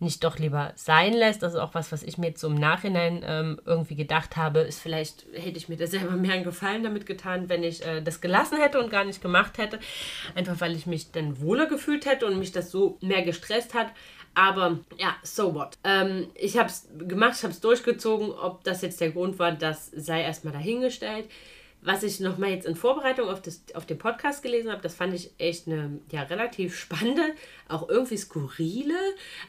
[0.00, 1.42] nicht doch lieber sein lässt.
[1.42, 4.60] Das ist auch was, was ich mir jetzt so im Nachhinein ähm, irgendwie gedacht habe,
[4.60, 8.00] ist vielleicht, hätte ich mir da selber mehr einen Gefallen damit getan, wenn ich äh,
[8.00, 9.78] das gelassen hätte und gar nicht gemacht hätte.
[10.34, 13.88] Einfach weil ich mich dann wohler gefühlt hätte und mich das so mehr gestresst hat.
[14.34, 15.76] Aber ja, so what.
[15.84, 18.30] Ähm, ich habe es gemacht, ich habe es durchgezogen.
[18.30, 21.28] Ob das jetzt der Grund war, das sei erstmal dahingestellt.
[21.82, 25.14] Was ich nochmal jetzt in Vorbereitung auf, das, auf den Podcast gelesen habe, das fand
[25.14, 27.22] ich echt eine ja, relativ spannende,
[27.70, 28.98] auch irgendwie skurrile,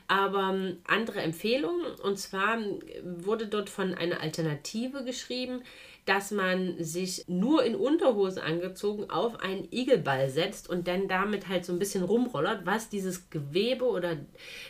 [0.07, 1.81] aber ähm, andere Empfehlung.
[2.03, 2.60] Und zwar
[3.03, 5.62] wurde dort von einer Alternative geschrieben,
[6.05, 11.63] dass man sich nur in Unterhose angezogen auf einen Igelball setzt und dann damit halt
[11.63, 14.17] so ein bisschen rumrollert, was dieses Gewebe oder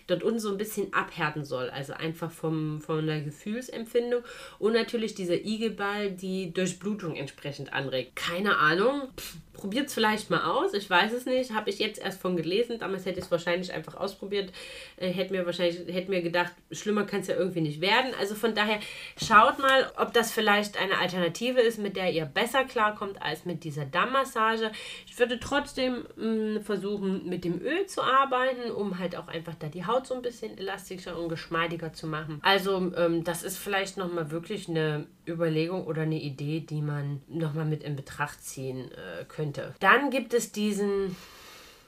[0.07, 1.69] dort unten so ein bisschen abhärten soll.
[1.69, 4.23] Also einfach vom, von der Gefühlsempfindung
[4.59, 8.15] und natürlich dieser Igelball die Durchblutung entsprechend anregt.
[8.15, 9.03] Keine Ahnung.
[9.53, 10.73] Probiert es vielleicht mal aus.
[10.73, 11.53] Ich weiß es nicht.
[11.53, 12.79] Habe ich jetzt erst von gelesen.
[12.79, 14.51] Damals hätte ich es wahrscheinlich einfach ausprobiert.
[14.97, 18.13] Äh, hätte mir wahrscheinlich hätte mir gedacht, schlimmer kann es ja irgendwie nicht werden.
[18.19, 18.79] Also von daher
[19.17, 23.63] schaut mal, ob das vielleicht eine Alternative ist, mit der ihr besser klarkommt als mit
[23.63, 24.71] dieser Dammmassage.
[25.07, 29.55] Ich würde trotzdem mh, mm, versuchen, mit dem Öl zu arbeiten, um halt auch einfach
[29.55, 32.39] da die Haut so ein bisschen elastischer und geschmeidiger zu machen.
[32.43, 37.65] Also ähm, das ist vielleicht nochmal wirklich eine Überlegung oder eine Idee, die man nochmal
[37.65, 39.75] mit in Betracht ziehen äh, könnte.
[39.79, 41.15] Dann gibt es diesen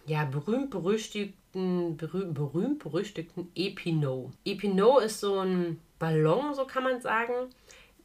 [0.06, 0.70] ja, berühmt,
[1.54, 4.32] berühmt berüchtigten Epino.
[4.44, 7.50] Epino ist so ein Ballon, so kann man sagen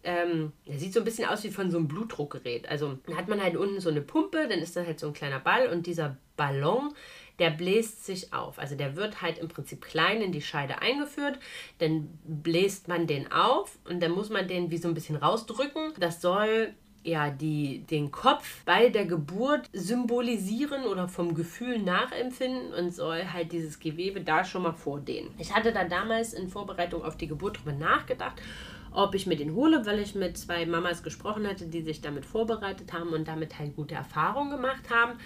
[0.04, 2.68] ähm, der sieht so ein bisschen aus wie von so einem Blutdruckgerät.
[2.68, 5.12] Also dann hat man halt unten so eine Pumpe, dann ist da halt so ein
[5.12, 6.94] kleiner Ball und dieser Ballon,
[7.38, 8.58] der bläst sich auf.
[8.58, 11.38] Also der wird halt im Prinzip klein in die Scheide eingeführt,
[11.78, 15.92] dann bläst man den auf und dann muss man den wie so ein bisschen rausdrücken.
[15.98, 22.94] Das soll ja, die, den Kopf bei der Geburt symbolisieren oder vom Gefühl nachempfinden und
[22.94, 25.30] soll halt dieses Gewebe da schon mal vordehnen.
[25.38, 28.42] Ich hatte da damals in Vorbereitung auf die Geburt drüber nachgedacht
[28.90, 32.24] ob ich mir den hole, weil ich mit zwei Mamas gesprochen hatte, die sich damit
[32.26, 35.18] vorbereitet haben und damit halt gute Erfahrungen gemacht haben.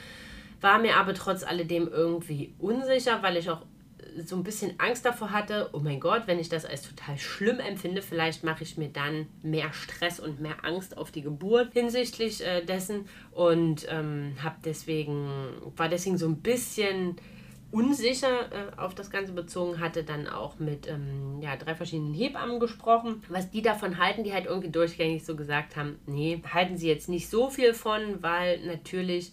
[0.61, 3.63] War mir aber trotz alledem irgendwie unsicher, weil ich auch
[4.25, 7.61] so ein bisschen Angst davor hatte, oh mein Gott, wenn ich das als total schlimm
[7.61, 12.45] empfinde, vielleicht mache ich mir dann mehr Stress und mehr Angst auf die Geburt hinsichtlich
[12.45, 15.29] äh, dessen und ähm, habe deswegen,
[15.77, 17.17] war deswegen so ein bisschen
[17.73, 22.61] unsicher äh, auf das Ganze bezogen hatte, dann auch mit ähm, ja, drei verschiedenen Hebammen
[22.61, 26.89] gesprochen, was die davon halten, die halt irgendwie durchgängig so gesagt haben, nee, halten sie
[26.89, 29.33] jetzt nicht so viel von, weil natürlich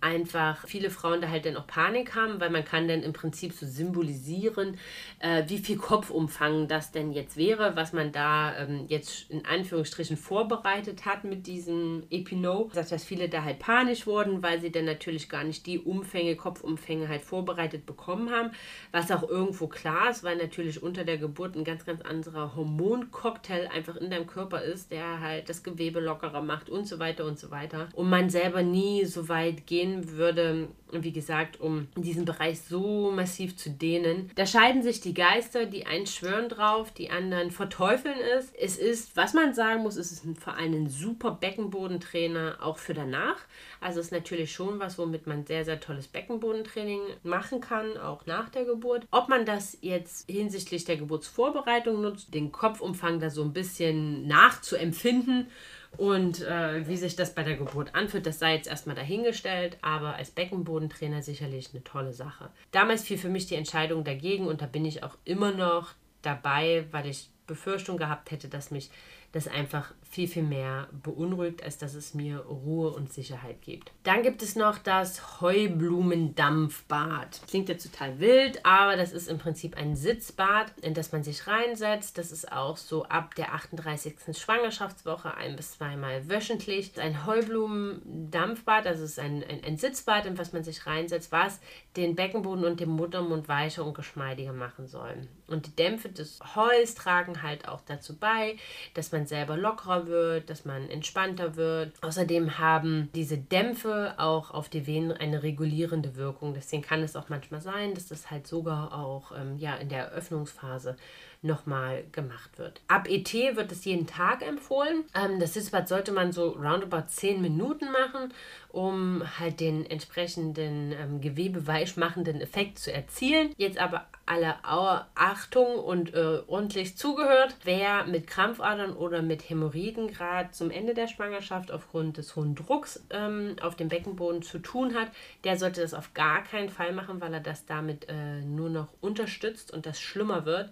[0.00, 3.52] einfach viele Frauen da halt dann auch Panik haben, weil man kann dann im Prinzip
[3.52, 4.78] so symbolisieren,
[5.18, 10.16] äh, wie viel Kopfumfang das denn jetzt wäre, was man da ähm, jetzt in Anführungsstrichen
[10.16, 12.70] vorbereitet hat mit diesem Epino.
[12.72, 16.36] Sagt, dass viele da halt panisch wurden, weil sie dann natürlich gar nicht die Umfänge,
[16.36, 18.50] Kopfumfänge halt vorbereitet bekommen haben,
[18.92, 23.68] was auch irgendwo klar ist, weil natürlich unter der Geburt ein ganz, ganz anderer Hormoncocktail
[23.68, 27.38] einfach in deinem Körper ist, der halt das Gewebe lockerer macht und so weiter und
[27.38, 27.88] so weiter.
[27.94, 33.10] Und man selber nie so weit gehen gehen würde, wie gesagt, um diesen Bereich so
[33.10, 34.30] massiv zu dehnen.
[34.36, 38.52] Da scheiden sich die Geister, die einen schwören drauf, die anderen verteufeln es.
[38.58, 42.94] Es ist, was man sagen muss, es ist vor allem ein super Beckenbodentrainer, auch für
[42.94, 43.36] danach.
[43.80, 48.26] Also es ist natürlich schon was, womit man sehr, sehr tolles Beckenbodentraining machen kann, auch
[48.26, 49.06] nach der Geburt.
[49.10, 55.48] Ob man das jetzt hinsichtlich der Geburtsvorbereitung nutzt, den Kopfumfang da so ein bisschen nachzuempfinden,
[55.96, 60.14] und äh, wie sich das bei der Geburt anfühlt, das sei jetzt erstmal dahingestellt, aber
[60.14, 62.50] als Beckenbodentrainer sicherlich eine tolle Sache.
[62.70, 66.86] Damals fiel für mich die Entscheidung dagegen und da bin ich auch immer noch dabei,
[66.90, 68.90] weil ich Befürchtung gehabt hätte, dass mich
[69.32, 73.92] das einfach viel, viel mehr beunruhigt, als dass es mir Ruhe und Sicherheit gibt.
[74.04, 77.42] Dann gibt es noch das Heublumendampfbad.
[77.46, 81.46] Klingt jetzt total wild, aber das ist im Prinzip ein Sitzbad, in das man sich
[81.46, 82.16] reinsetzt.
[82.16, 84.14] Das ist auch so ab der 38.
[84.32, 86.98] Schwangerschaftswoche ein bis zweimal wöchentlich.
[86.98, 91.60] Ein Heublumendampfbad, also ist ein, ein, ein Sitzbad, in was man sich reinsetzt, was
[91.96, 95.28] den Beckenboden und den Muttermund weicher und geschmeidiger machen soll.
[95.48, 98.56] Und die Dämpfe des Heuls tragen halt auch dazu bei,
[98.94, 101.92] dass man selber lockerer wird, dass man entspannter wird.
[102.02, 106.54] Außerdem haben diese Dämpfe auch auf die Venen eine regulierende Wirkung.
[106.54, 110.04] Deswegen kann es auch manchmal sein, dass das halt sogar auch ähm, ja, in der
[110.08, 110.96] Eröffnungsphase
[111.42, 112.80] nochmal gemacht wird.
[112.88, 115.04] Ab ET wird es jeden Tag empfohlen.
[115.14, 118.32] Ähm, das Sitzbad sollte man so roundabout 10 Minuten machen,
[118.78, 123.52] um halt den entsprechenden ähm, gewebeweichmachenden Effekt zu erzielen.
[123.56, 127.56] Jetzt aber alle Achtung und äh, ordentlich zugehört.
[127.64, 133.04] Wer mit Krampfadern oder mit Hämorrhoiden gerade zum Ende der Schwangerschaft aufgrund des hohen Drucks
[133.10, 135.10] ähm, auf dem Beckenboden zu tun hat,
[135.42, 138.92] der sollte das auf gar keinen Fall machen, weil er das damit äh, nur noch
[139.00, 140.70] unterstützt und das schlimmer wird.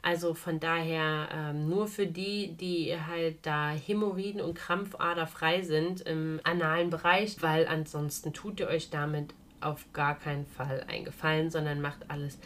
[0.00, 6.02] Also von daher ähm, nur für die, die halt da Hämorrhoiden und Krampfader frei sind
[6.02, 11.50] im analen Bereich, weil ansonsten tut ihr euch damit auf gar keinen Fall einen Gefallen,
[11.50, 12.38] sondern macht alles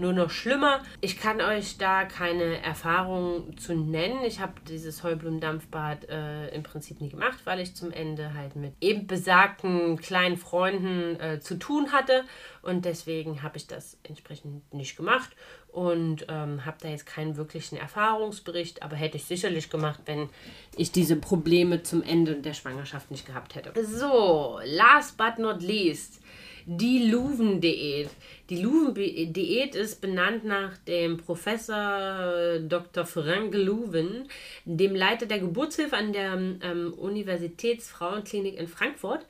[0.00, 0.82] nur noch schlimmer.
[1.00, 4.24] Ich kann euch da keine Erfahrung zu nennen.
[4.24, 8.72] Ich habe dieses Heublumendampfbad äh, im Prinzip nie gemacht, weil ich zum Ende halt mit
[8.80, 12.24] eben besagten kleinen Freunden äh, zu tun hatte
[12.62, 15.30] und deswegen habe ich das entsprechend nicht gemacht
[15.72, 20.28] und ähm, habe da jetzt keinen wirklichen Erfahrungsbericht, aber hätte ich sicherlich gemacht, wenn
[20.76, 23.72] ich diese Probleme zum Ende der Schwangerschaft nicht gehabt hätte.
[23.84, 26.20] So, last but not least
[26.66, 28.10] die Luven-Diät.
[28.48, 33.04] Die Luven-Diät ist benannt nach dem Professor Dr.
[33.04, 34.28] Frank Luven,
[34.64, 39.26] dem Leiter der Geburtshilfe an der ähm, Universitätsfrauenklinik in Frankfurt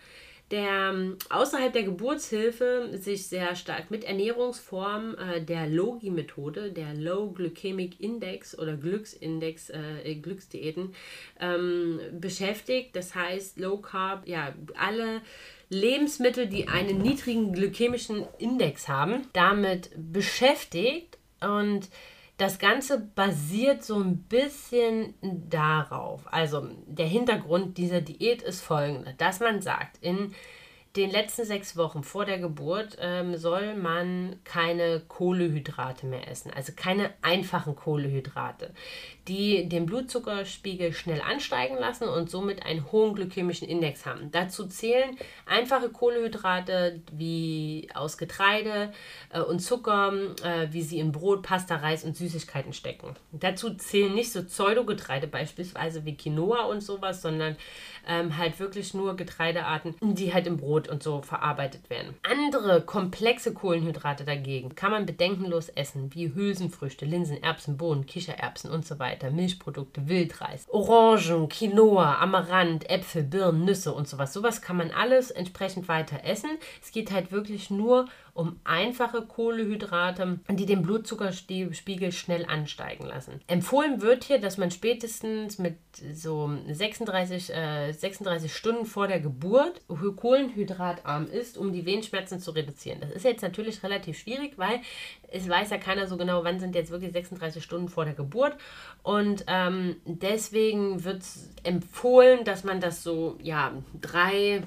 [0.50, 7.30] der ähm, außerhalb der Geburtshilfe sich sehr stark mit Ernährungsformen äh, der Logi-Methode, der Low
[7.30, 10.94] Glycemic Index oder Glücksindex, äh, Glücksdiäten
[11.40, 12.96] ähm, beschäftigt.
[12.96, 15.20] Das heißt Low Carb, ja, alle
[15.68, 21.88] Lebensmittel, die einen niedrigen glykämischen Index haben, damit beschäftigt und
[22.40, 26.22] das Ganze basiert so ein bisschen darauf.
[26.32, 30.34] Also der Hintergrund dieser Diät ist folgender, dass man sagt, in
[30.96, 36.72] den letzten sechs Wochen vor der Geburt ähm, soll man keine Kohlehydrate mehr essen, also
[36.74, 38.74] keine einfachen Kohlehydrate,
[39.28, 44.32] die den Blutzuckerspiegel schnell ansteigen lassen und somit einen hohen glykämischen Index haben.
[44.32, 45.16] Dazu zählen
[45.46, 48.92] einfache Kohlehydrate wie aus Getreide
[49.32, 50.12] äh, und Zucker,
[50.42, 53.14] äh, wie sie in Brot, Pasta, Reis und Süßigkeiten stecken.
[53.30, 57.56] Dazu zählen nicht so Pseudogetreide beispielsweise wie Quinoa und sowas, sondern
[58.08, 62.14] ähm, halt wirklich nur Getreidearten, die halt im Brot und so verarbeitet werden.
[62.22, 68.86] Andere komplexe Kohlenhydrate dagegen kann man bedenkenlos essen, wie Hülsenfrüchte, Linsen, Erbsen, Bohnen, Kichererbsen und
[68.86, 74.32] so weiter, Milchprodukte, Wildreis, Orangen, Quinoa, Amaranth, Äpfel, Birnen, Nüsse und sowas.
[74.32, 76.50] Sowas kann man alles entsprechend weiter essen.
[76.82, 83.40] Es geht halt wirklich nur um einfache Kohlehydrate, die den Blutzuckerspiegel schnell ansteigen lassen.
[83.46, 85.76] Empfohlen wird hier, dass man spätestens mit
[86.12, 93.00] so 36, äh, 36 Stunden vor der Geburt kohlenhydratarm ist, um die Wehenschmerzen zu reduzieren.
[93.00, 94.80] Das ist jetzt natürlich relativ schwierig, weil
[95.28, 98.56] es weiß ja keiner so genau, wann sind jetzt wirklich 36 Stunden vor der Geburt.
[99.02, 101.22] Und ähm, deswegen wird
[101.62, 104.62] empfohlen, dass man das so ja drei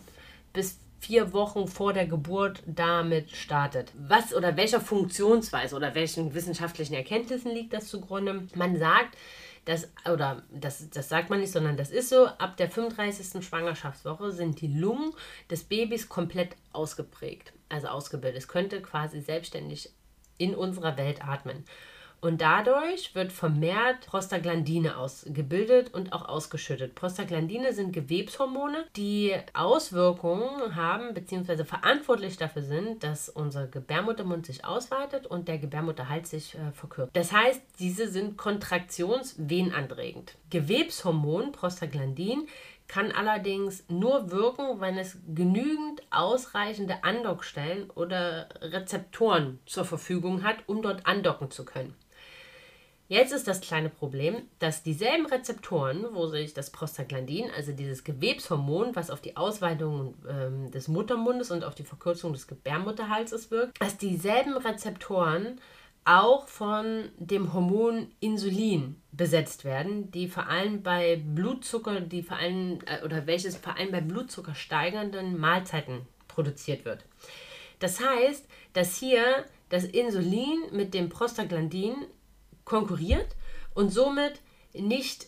[0.54, 3.92] bis vier Wochen vor der Geburt damit startet.
[3.96, 8.48] Was oder welcher Funktionsweise oder welchen wissenschaftlichen Erkenntnissen liegt das zugrunde?
[8.56, 9.18] Man sagt,
[9.66, 13.46] dass, oder das, das sagt man nicht, sondern das ist so, ab der 35.
[13.46, 15.14] Schwangerschaftswoche sind die Lungen
[15.50, 18.40] des Babys komplett ausgeprägt, also ausgebildet.
[18.40, 19.90] Es könnte quasi selbstständig
[20.38, 21.66] in unserer Welt atmen.
[22.24, 26.96] Und dadurch wird vermehrt Prostaglandine ausgebildet und auch ausgeschüttet.
[26.96, 31.66] Prostaglandine sind Gewebshormone, die Auswirkungen haben bzw.
[31.66, 37.14] verantwortlich dafür sind, dass unser Gebärmuttermund sich ausweitet und der Gebärmutterhals sich äh, verkürzt.
[37.14, 40.38] Das heißt, diese sind kontraktionsvenenanregend.
[40.50, 42.48] Gewebshormon Prostaglandin
[42.88, 50.82] kann allerdings nur wirken, wenn es genügend ausreichende Andockstellen oder Rezeptoren zur Verfügung hat, um
[50.82, 51.98] dort andocken zu können.
[53.10, 58.96] Jetzt ist das kleine Problem, dass dieselben Rezeptoren, wo sich das Prostaglandin, also dieses Gewebshormon,
[58.96, 63.98] was auf die Ausweitung ähm, des Muttermundes und auf die Verkürzung des Gebärmutterhalses wirkt, dass
[63.98, 65.60] dieselben Rezeptoren
[66.06, 72.80] auch von dem Hormon Insulin besetzt werden, die vor allem bei Blutzucker, die vor allem
[72.86, 77.06] äh, oder welches vor allem bei Blutzucker steigernden Mahlzeiten produziert wird.
[77.80, 81.96] Das heißt, dass hier das Insulin mit dem Prostaglandin
[82.66, 83.36] konkurriert
[83.74, 84.40] und somit
[84.74, 85.28] nicht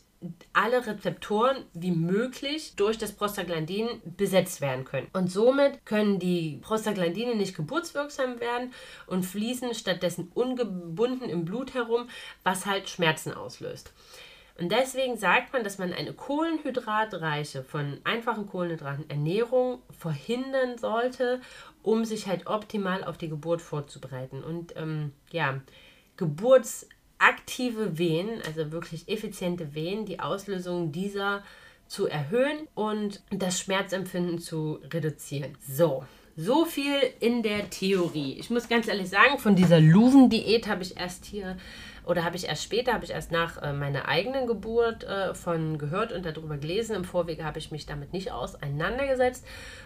[0.53, 5.07] alle Rezeptoren wie möglich durch das Prostaglandin besetzt werden können.
[5.13, 8.73] Und somit können die Prostaglandine nicht geburtswirksam werden
[9.07, 12.09] und fließen stattdessen ungebunden im Blut herum,
[12.43, 13.93] was halt Schmerzen auslöst.
[14.57, 21.41] Und deswegen sagt man, dass man eine kohlenhydratreiche, von einfachen Kohlenhydraten Ernährung verhindern sollte,
[21.83, 24.43] um sich halt optimal auf die Geburt vorzubereiten.
[24.43, 25.59] Und ähm, ja,
[27.19, 31.43] geburtsaktive Venen, also wirklich effiziente Venen, die Auslösung dieser
[31.87, 35.55] zu erhöhen und das Schmerzempfinden zu reduzieren.
[35.67, 36.03] So,
[36.35, 38.33] so viel in der Theorie.
[38.39, 41.57] Ich muss ganz ehrlich sagen, von dieser Luven-Diät habe ich erst hier
[42.05, 45.77] oder habe ich erst später, habe ich erst nach äh, meiner eigenen Geburt äh, von
[45.77, 46.95] gehört und darüber gelesen.
[46.95, 49.45] Im Vorwege habe ich mich damit nicht auseinandergesetzt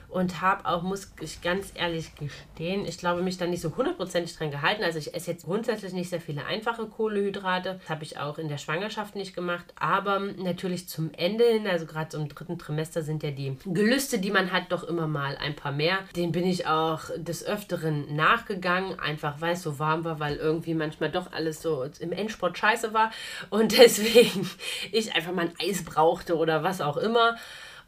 [0.09, 4.35] und habe auch, muss ich ganz ehrlich gestehen, ich glaube, mich da nicht so hundertprozentig
[4.35, 4.83] dran gehalten.
[4.83, 7.79] Also ich esse jetzt grundsätzlich nicht sehr viele einfache Kohlehydrate.
[7.79, 9.65] Das habe ich auch in der Schwangerschaft nicht gemacht.
[9.79, 14.31] Aber natürlich zum Ende hin, also gerade im dritten Trimester sind ja die Gelüste, die
[14.31, 15.99] man hat, doch immer mal ein paar mehr.
[16.15, 20.73] Den bin ich auch des Öfteren nachgegangen, einfach weil es so warm war, weil irgendwie
[20.73, 23.11] manchmal doch alles so im Endsport scheiße war.
[23.51, 24.49] Und deswegen
[24.91, 27.37] ich einfach mal ein Eis brauchte oder was auch immer.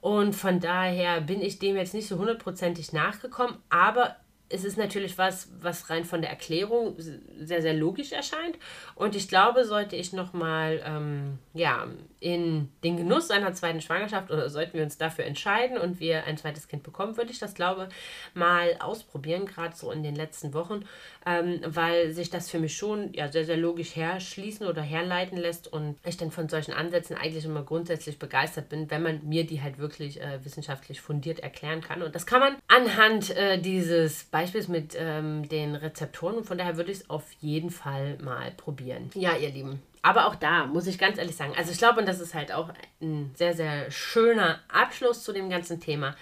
[0.01, 4.15] Und von daher bin ich dem jetzt nicht so hundertprozentig nachgekommen, aber
[4.51, 8.57] es ist natürlich was, was rein von der Erklärung sehr, sehr logisch erscheint.
[8.95, 11.87] Und ich glaube, sollte ich nochmal ähm, ja,
[12.19, 16.37] in den Genuss einer zweiten Schwangerschaft oder sollten wir uns dafür entscheiden und wir ein
[16.37, 17.89] zweites Kind bekommen, würde ich das, glaube
[18.33, 20.85] mal ausprobieren, gerade so in den letzten Wochen,
[21.25, 25.71] ähm, weil sich das für mich schon ja, sehr, sehr logisch herschließen oder herleiten lässt
[25.71, 29.61] und ich dann von solchen Ansätzen eigentlich immer grundsätzlich begeistert bin, wenn man mir die
[29.61, 32.03] halt wirklich äh, wissenschaftlich fundiert erklären kann.
[32.03, 36.57] Und das kann man anhand äh, dieses Beispiels Beispiels mit ähm, den Rezeptoren und von
[36.57, 39.11] daher würde ich es auf jeden Fall mal probieren.
[39.13, 39.79] Ja, ihr Lieben.
[40.01, 42.51] Aber auch da muss ich ganz ehrlich sagen, also ich glaube, und das ist halt
[42.51, 42.69] auch
[43.01, 46.15] ein sehr, sehr schöner Abschluss zu dem ganzen Thema.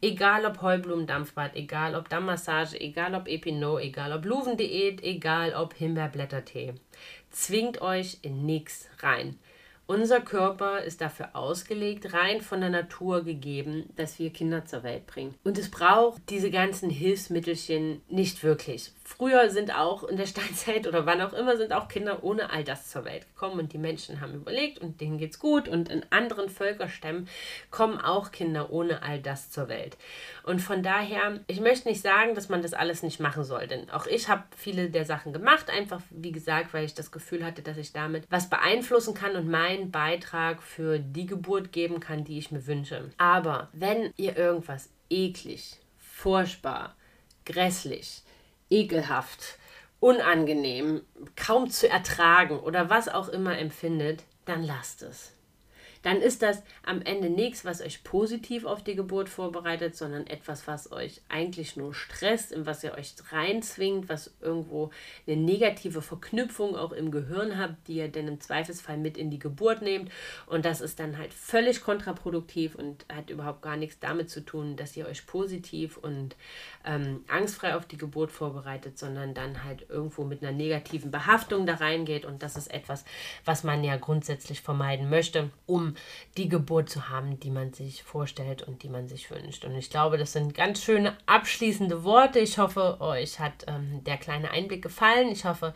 [0.00, 6.74] Egal ob Heublumendampfbad, egal ob Dammmassage, egal ob Epinot, egal ob Luvendiät, egal ob Himbeerblättertee.
[7.30, 9.36] Zwingt euch in nichts rein.
[9.88, 15.06] Unser Körper ist dafür ausgelegt, rein von der Natur gegeben, dass wir Kinder zur Welt
[15.06, 15.34] bringen.
[15.44, 18.90] Und es braucht diese ganzen Hilfsmittelchen nicht wirklich.
[19.06, 22.64] Früher sind auch in der Steinzeit oder wann auch immer sind auch Kinder ohne all
[22.64, 26.04] das zur Welt gekommen und die Menschen haben überlegt und denen geht's gut und in
[26.10, 27.28] anderen Völkerstämmen
[27.70, 29.96] kommen auch Kinder ohne all das zur Welt.
[30.42, 33.88] Und von daher, ich möchte nicht sagen, dass man das alles nicht machen soll, denn
[33.90, 37.62] auch ich habe viele der Sachen gemacht, einfach wie gesagt, weil ich das Gefühl hatte,
[37.62, 42.38] dass ich damit was beeinflussen kann und meinen Beitrag für die Geburt geben kann, die
[42.38, 43.08] ich mir wünsche.
[43.18, 46.96] Aber wenn ihr irgendwas eklig, furchtbar,
[47.44, 48.24] grässlich,
[48.70, 49.58] ekelhaft,
[50.00, 51.02] unangenehm,
[51.36, 55.35] kaum zu ertragen oder was auch immer empfindet, dann lasst es
[56.06, 60.68] dann ist das am Ende nichts, was euch positiv auf die Geburt vorbereitet, sondern etwas,
[60.68, 64.90] was euch eigentlich nur stresst, in was ihr euch reinzwingt, was irgendwo
[65.26, 69.40] eine negative Verknüpfung auch im Gehirn habt, die ihr dann im Zweifelsfall mit in die
[69.40, 70.12] Geburt nehmt.
[70.46, 74.76] Und das ist dann halt völlig kontraproduktiv und hat überhaupt gar nichts damit zu tun,
[74.76, 76.36] dass ihr euch positiv und
[76.84, 81.74] ähm, angstfrei auf die Geburt vorbereitet, sondern dann halt irgendwo mit einer negativen Behaftung da
[81.74, 82.24] reingeht.
[82.24, 83.04] Und das ist etwas,
[83.44, 85.95] was man ja grundsätzlich vermeiden möchte, um
[86.36, 89.64] die Geburt zu haben, die man sich vorstellt und die man sich wünscht.
[89.64, 92.38] Und ich glaube, das sind ganz schöne abschließende Worte.
[92.38, 95.28] Ich hoffe, euch hat ähm, der kleine Einblick gefallen.
[95.28, 95.74] Ich hoffe,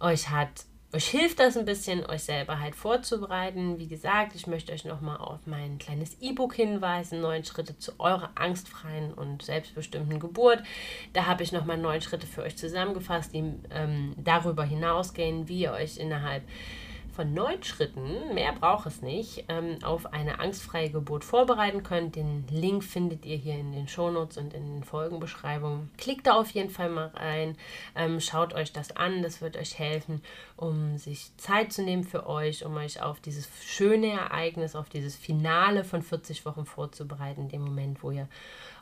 [0.00, 3.78] euch hat euch hilft das ein bisschen, euch selber halt vorzubereiten.
[3.78, 8.30] Wie gesagt, ich möchte euch nochmal auf mein kleines E-Book hinweisen, neun Schritte zu eurer
[8.34, 10.62] angstfreien und selbstbestimmten Geburt.
[11.14, 15.72] Da habe ich nochmal neun Schritte für euch zusammengefasst, die ähm, darüber hinausgehen, wie ihr
[15.72, 16.42] euch innerhalb
[17.12, 22.16] von neun Schritten, mehr braucht es nicht, ähm, auf eine angstfreie Geburt vorbereiten könnt.
[22.16, 25.90] Den Link findet ihr hier in den Shownotes und in den Folgenbeschreibungen.
[25.98, 27.56] Klickt da auf jeden Fall mal rein,
[27.94, 30.22] ähm, schaut euch das an, das wird euch helfen,
[30.56, 35.14] um sich Zeit zu nehmen für euch, um euch auf dieses schöne Ereignis, auf dieses
[35.14, 38.28] Finale von 40 Wochen vorzubereiten, dem Moment, wo ihr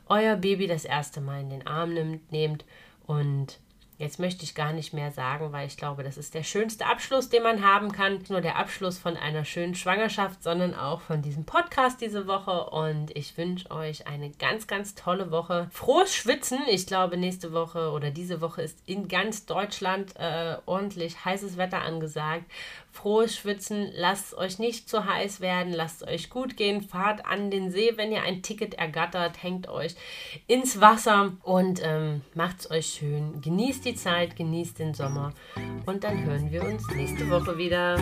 [0.07, 2.65] euer Baby das erste Mal in den Arm nimmt, nehmt
[3.07, 3.59] und
[4.01, 7.29] Jetzt möchte ich gar nicht mehr sagen, weil ich glaube, das ist der schönste Abschluss,
[7.29, 8.13] den man haben kann.
[8.13, 12.71] Nicht nur der Abschluss von einer schönen Schwangerschaft, sondern auch von diesem Podcast diese Woche.
[12.71, 15.69] Und ich wünsche euch eine ganz, ganz tolle Woche.
[15.71, 16.57] Frohes Schwitzen.
[16.67, 21.83] Ich glaube, nächste Woche oder diese Woche ist in ganz Deutschland äh, ordentlich heißes Wetter
[21.83, 22.45] angesagt
[22.91, 27.71] frohes Schwitzen, lasst euch nicht zu heiß werden, lasst euch gut gehen, fahrt an den
[27.71, 29.95] See, wenn ihr ein Ticket ergattert, hängt euch
[30.47, 33.41] ins Wasser und ähm, macht es euch schön.
[33.41, 35.33] Genießt die Zeit, genießt den Sommer
[35.85, 37.97] und dann hören wir uns nächste Woche wieder.